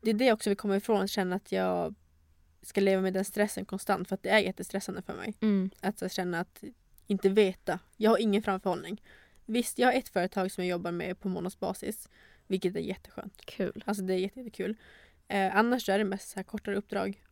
[0.00, 1.94] det är det också vi kommer ifrån, att känna att jag
[2.62, 4.08] ska leva med den stressen konstant.
[4.08, 5.34] För att det är jättestressande för mig.
[5.40, 5.70] Mm.
[5.80, 6.64] Att så, känna att
[7.06, 7.78] inte veta.
[7.96, 9.02] Jag har ingen framförhållning.
[9.46, 12.08] Visst, jag har ett företag som jag jobbar med på månadsbasis.
[12.46, 13.46] Vilket är jätteskönt.
[13.46, 13.84] Kul.
[13.86, 14.76] Alltså det är jätte- jättekul.
[15.28, 17.22] Eh, annars är det mest så här kortare uppdrag.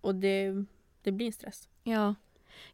[0.00, 0.64] Och det,
[1.02, 1.68] det blir en stress.
[1.82, 2.14] Ja.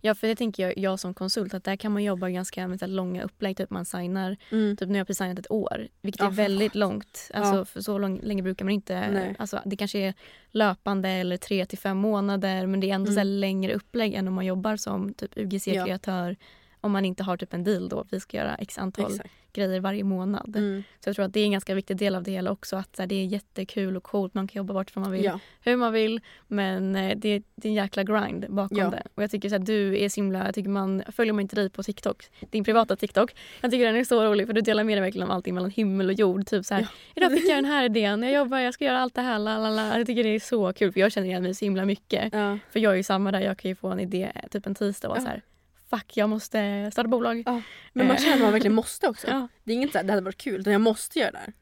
[0.00, 2.78] Ja, för det tänker jag, jag som konsult att där kan man jobba ganska med
[2.78, 3.56] så långa upplägg.
[3.56, 4.36] Typ man signar,
[4.76, 5.88] typ nu har jag precis signat ett år.
[6.00, 6.80] Vilket Ja, är väldigt fan.
[6.80, 7.30] långt.
[7.34, 7.64] Alltså, Ja.
[7.64, 9.10] för så lång, länge brukar man inte...
[9.10, 9.34] Nej.
[9.38, 10.14] Alltså, det kanske är
[10.50, 13.28] löpande eller tre till fem månader men det är ändå så Mm.
[13.40, 16.36] längre upplägg än om man jobbar som typ UGC-kreatör.
[16.80, 19.30] Om man inte har typ en deal då, vi ska göra x antal Exakt.
[19.52, 20.56] Grejer varje månad.
[20.56, 20.82] Mm.
[21.00, 22.76] Så jag tror att det är en ganska viktig del av det hela också.
[22.76, 24.34] Att så här, det är jättekul och coolt.
[24.34, 25.40] Man kan jobba vartifrån man vill, Ja.
[25.60, 26.20] hur man vill.
[26.46, 28.90] Men eh, det, är- det är en jäkla grind bakom Ja.
[28.90, 29.02] det.
[29.14, 31.56] Och jag tycker så här, du är så himla, jag tycker man, följer man inte
[31.56, 33.34] dig på TikTok, din privata TikTok.
[33.60, 35.70] Jag tycker den är så rolig för du delar med dig verkligen om allting mellan
[35.70, 36.46] himmel och jord.
[36.46, 36.88] Typ så här, Ja.
[37.14, 39.38] idag fick jag den här idén, jag jobbar, jag ska göra allt det här.
[39.38, 39.98] Lalala.
[39.98, 42.30] Jag tycker det är så kul för jag känner igen mig så himla mycket.
[42.32, 44.74] För jag är ju samma där, jag kan ju få en idé eh, typ en
[44.74, 45.20] tisdag och Ja.
[45.20, 45.42] så här,
[45.90, 47.42] fuck jag måste starta bolag.
[47.46, 47.62] Ja.
[47.92, 48.22] Men man Eh.
[48.22, 49.26] känner att man verkligen måste också.
[49.28, 49.48] Ja.
[49.64, 51.52] Det är inget så här, det hade varit kul, utan jag måste göra det här.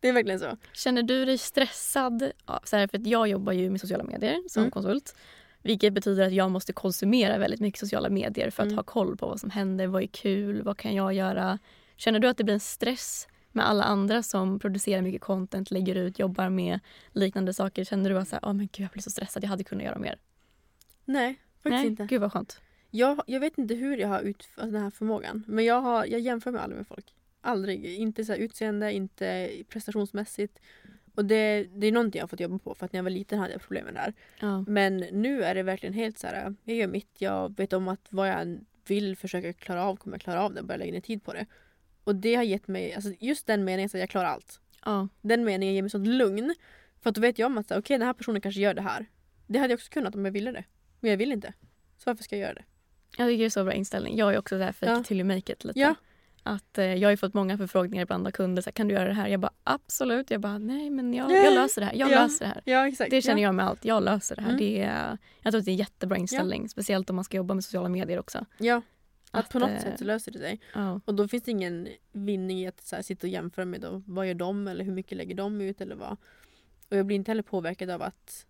[0.00, 0.56] Det är verkligen så.
[0.72, 2.30] Känner du dig stressad?
[2.46, 4.70] Ja, så här, för att jag jobbar ju med sociala medier som Mm.
[4.70, 5.16] konsult.
[5.62, 8.76] Vilket betyder att jag måste konsumera väldigt mycket sociala medier för att Mm.
[8.76, 11.58] ha koll på vad som händer, vad är kul, vad kan jag göra?
[11.96, 15.94] Känner du att det blir en stress med alla andra som producerar mycket content, lägger
[15.94, 16.80] ut, jobbar med
[17.12, 17.84] liknande saker?
[17.84, 19.84] Känner du att så här, oh, men gud, jag blir så stressad, jag hade kunnat
[19.84, 20.18] göra mer?
[21.04, 22.04] Nej, faktiskt Nej, inte.
[22.04, 22.60] gud vad skönt.
[22.96, 25.44] Jag, jag vet inte hur jag har ut, alltså den här förmågan.
[25.46, 27.14] Men jag, har, jag jämför mig aldrig med folk.
[27.40, 27.84] Aldrig.
[27.84, 30.60] Inte så här utseende, inte prestationsmässigt.
[31.14, 33.10] Och det, det är någonting jag har fått jobba på för att när jag var
[33.10, 34.14] liten hade jag problem det här.
[34.40, 34.64] Ja.
[34.68, 36.54] Men nu är det verkligen helt så här.
[36.64, 40.14] jag gör mitt, jag vet om att vad jag än vill försöka klara av kommer
[40.14, 41.46] jag klara av det och börja lägga ner tid på det.
[42.04, 44.60] Och det har gett mig, alltså just den meningen att jag klarar allt.
[44.84, 45.08] Ja.
[45.20, 46.54] Den meningen ger mig sånt lugn.
[47.00, 49.06] För att då vet jag om att okej den här personen kanske gör det här.
[49.46, 50.64] Det hade jag också kunnat om jag ville det.
[51.00, 51.52] Men jag vill inte.
[51.98, 52.64] Så varför ska jag göra det?
[53.16, 54.16] Jag tycker det är så bra inställning.
[54.16, 55.02] Jag är också så här fake Ja.
[55.02, 55.80] till you make it lite.
[55.80, 55.94] Ja.
[56.42, 58.62] Att, eh, jag har ju fått många förfrågningar ibland av kunder.
[58.62, 59.28] Så här, kan du göra det här?
[59.28, 60.30] Jag bara absolut.
[60.30, 61.44] Jag bara nej men jag, Nej.
[61.44, 61.94] jag löser det här.
[61.94, 62.22] Jag Ja.
[62.22, 62.62] löser det här.
[62.64, 63.10] Ja exakt.
[63.10, 63.48] Det känner ja.
[63.48, 63.84] jag med allt.
[63.84, 64.48] Jag löser det här.
[64.48, 64.58] Mm.
[64.60, 66.68] Det är, jag tror att det är en jättebra inställning.
[66.68, 68.44] Speciellt om man ska jobba med sociala medier också.
[68.58, 68.82] Ja.
[69.30, 70.60] Att, Att, på något eh, sätt så löser det sig.
[70.74, 71.00] Ja.
[71.04, 74.26] Och då finns det ingen vinning i att här, sitta och jämföra med då, vad
[74.26, 76.16] gör de eller hur mycket lägger de ut eller vad.
[76.88, 78.46] Och jag blir inte heller påverkad av att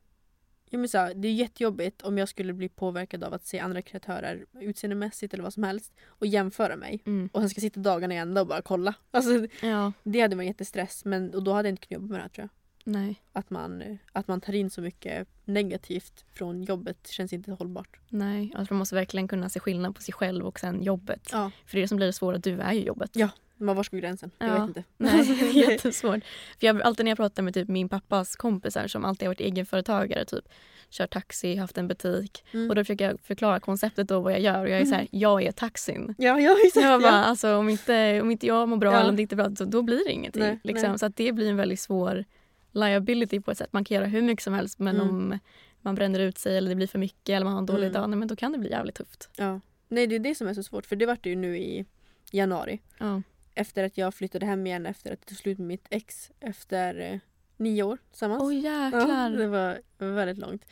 [0.74, 3.58] Ja, men så här, det är jättejobbigt om jag skulle bli påverkad av att se
[3.58, 7.02] andra kreatörer utseendemässigt eller vad som helst och jämföra mig.
[7.06, 7.28] Mm.
[7.32, 8.94] Och sen ska jag sitta dagarna i ända och bara kolla.
[9.10, 9.92] Alltså, ja.
[10.02, 12.28] det hade varit jättestress men och då hade jag inte kunnat jobba med det här
[12.28, 12.50] tror jag.
[12.92, 13.22] Nej.
[13.32, 17.98] Att man, att man tar in så mycket negativt från jobbet känns inte hållbart.
[18.08, 18.50] Nej.
[18.50, 21.28] Tror man måste verkligen kunna se skillnad på sig själv och sen jobbet.
[21.32, 21.50] Ja.
[21.66, 22.38] För det är det som blir det svåra.
[22.38, 23.10] Du är ju jobbet.
[23.14, 23.28] Ja.
[23.56, 24.30] Men var går gränsen?
[24.38, 24.52] Jag Ja.
[24.66, 24.84] vet inte.
[24.96, 26.24] Nej, jättesvårt.
[26.60, 29.40] För jag, alltid när jag pratar med typ min pappas kompisar som alltid har varit
[29.40, 30.44] egenföretagare, typ
[30.90, 32.44] kört taxi, haft en butik.
[32.52, 32.68] Mm.
[32.70, 34.64] Och då försöker jag förklara konceptet och vad jag gör.
[34.64, 36.14] Och jag är så här, jag är taxin.
[36.18, 36.84] Ja, ja exakt.
[36.86, 37.24] Jag bara, ja.
[37.24, 38.98] alltså, om, inte, om inte jag mår bra Ja.
[39.00, 40.42] eller om det inte är bra, då, då blir det ingenting.
[40.42, 40.90] Nej, liksom.
[40.90, 40.98] nej.
[40.98, 42.24] Så att det blir en väldigt svår
[42.72, 43.72] liability på ett sätt.
[43.72, 45.08] Man kan göra hur mycket som helst men Mm.
[45.08, 45.38] om
[45.80, 47.92] man bränner ut sig eller det blir för mycket eller man har en dålig Mm.
[47.92, 49.28] dag, nej, men då kan det bli jävligt tufft.
[49.36, 49.60] Ja.
[49.88, 51.84] Nej det är det som är så svårt för det var det ju nu i
[52.32, 52.80] januari.
[52.98, 53.22] Ja.
[53.54, 57.00] Efter att jag flyttade hem igen efter att jag tog slut med mitt ex efter
[57.00, 57.18] eh,
[57.56, 58.42] nio år tillsammans.
[58.42, 59.08] Oj jäklar.
[59.08, 60.64] ja, det, var, väldigt långt.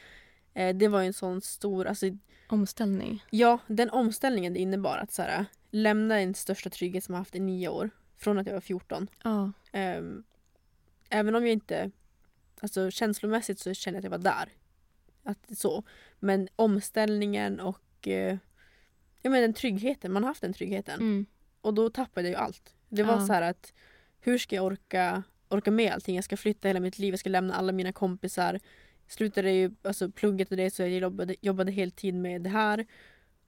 [0.55, 2.07] Eh, det var en sån stor, alltså
[2.49, 3.24] Omställning.
[3.30, 7.37] ja den omställningen det innebar att så här, lämna den största trygghet som jag haft
[7.37, 9.09] i nio år från att jag var 14.
[9.24, 9.53] Ja.
[9.72, 10.24] Ehm,
[11.09, 11.91] även om jag inte,
[12.61, 14.49] alltså känslomässigt så känner jag att jag var där.
[15.22, 15.83] Att så.
[16.20, 18.39] Men omställningen och eh,
[19.22, 21.01] ja, men den tryggheten, man har haft den tryggheten.
[21.01, 21.26] Mm.
[21.62, 22.74] Och då tappade jag ju allt.
[22.88, 23.26] Det var Ja.
[23.26, 23.72] så här att
[24.20, 26.14] hur ska jag orka, orka med allting?
[26.14, 28.60] Jag ska flytta hela mitt liv, jag ska lämna alla mina kompisar.
[29.06, 32.86] Slutade ju alltså plugget och det så jag jobbade, jobbade heltid med det här.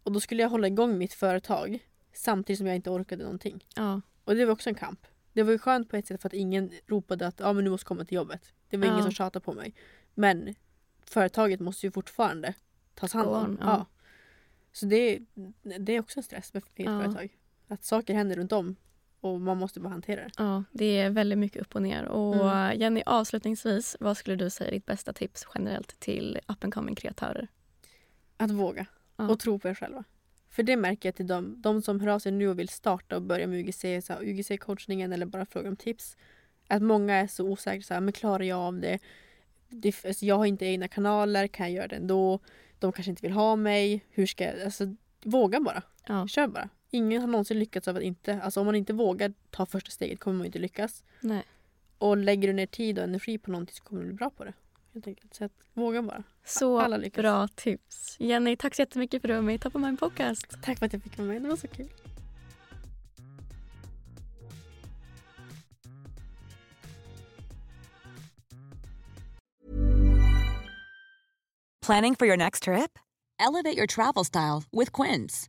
[0.02, 1.78] Och då skulle jag hålla igång mitt företag
[2.12, 3.64] samtidigt som jag inte orkade någonting.
[3.76, 4.00] Ja.
[4.24, 5.06] Och det var också en kamp.
[5.32, 7.70] Det var ju skönt på ett sätt för att ingen ropade att ah, men du
[7.70, 8.52] måste komma till jobbet.
[8.70, 8.92] Det var Ja.
[8.92, 9.74] ingen som tjatade på mig.
[10.14, 10.54] Men
[11.06, 12.54] företaget måste ju fortfarande
[12.94, 13.58] tas hand om.
[13.60, 13.86] ja.
[14.72, 15.18] Så det,
[15.78, 17.36] det är också en stress med eget företag.
[17.68, 18.76] Att saker händer runt om
[19.20, 20.30] och man måste bara hantera det.
[20.38, 22.04] ja, det är väldigt mycket upp och ner.
[22.04, 22.80] Och Mm.
[22.80, 26.94] Jenny, avslutningsvis, vad skulle du säga är ditt bästa tips generellt till up and coming
[26.94, 27.48] kreatörer?
[28.36, 28.86] Att våga
[29.16, 29.28] Ja.
[29.28, 30.04] och tro på er själva.
[30.50, 33.16] För det märker jag till de, de som hör av sig nu och vill starta
[33.16, 33.84] och börja med UGC,
[34.20, 36.16] UGC-coachningen eller bara fråga om tips.
[36.68, 38.98] Att många är så osäkra, så här, men klarar jag av det?
[39.68, 42.38] det alltså, jag har inte egna kanaler, kan jag göra det ändå?
[42.78, 44.04] De kanske inte vill ha mig.
[44.10, 44.62] Hur ska jag?
[44.62, 44.94] Alltså,
[45.24, 45.82] våga bara.
[46.08, 46.28] Ja.
[46.28, 46.68] Kör bara.
[46.94, 50.20] Ingen har någonsin lyckats av att inte, alltså om man inte vågar ta första steget
[50.20, 51.04] kommer man inte lyckas.
[51.20, 51.42] Nej.
[51.98, 54.44] Och lägger du ner tid och energi på någonting så kommer du bli bra på
[54.44, 54.52] det.
[54.94, 55.34] Helt enkelt.
[55.34, 56.22] Så att, våga bara.
[56.44, 57.22] Så Alla lyckas.
[57.22, 58.16] bra tips.
[58.18, 60.46] Jenny, tack så jättemycket för att du var med i Top of Mind Podcast.
[60.62, 61.88] Tack för att jag fick vara med, det var så kul.
[71.86, 72.98] Planning for your next trip?
[73.38, 75.48] Elevate your travel style with Quince.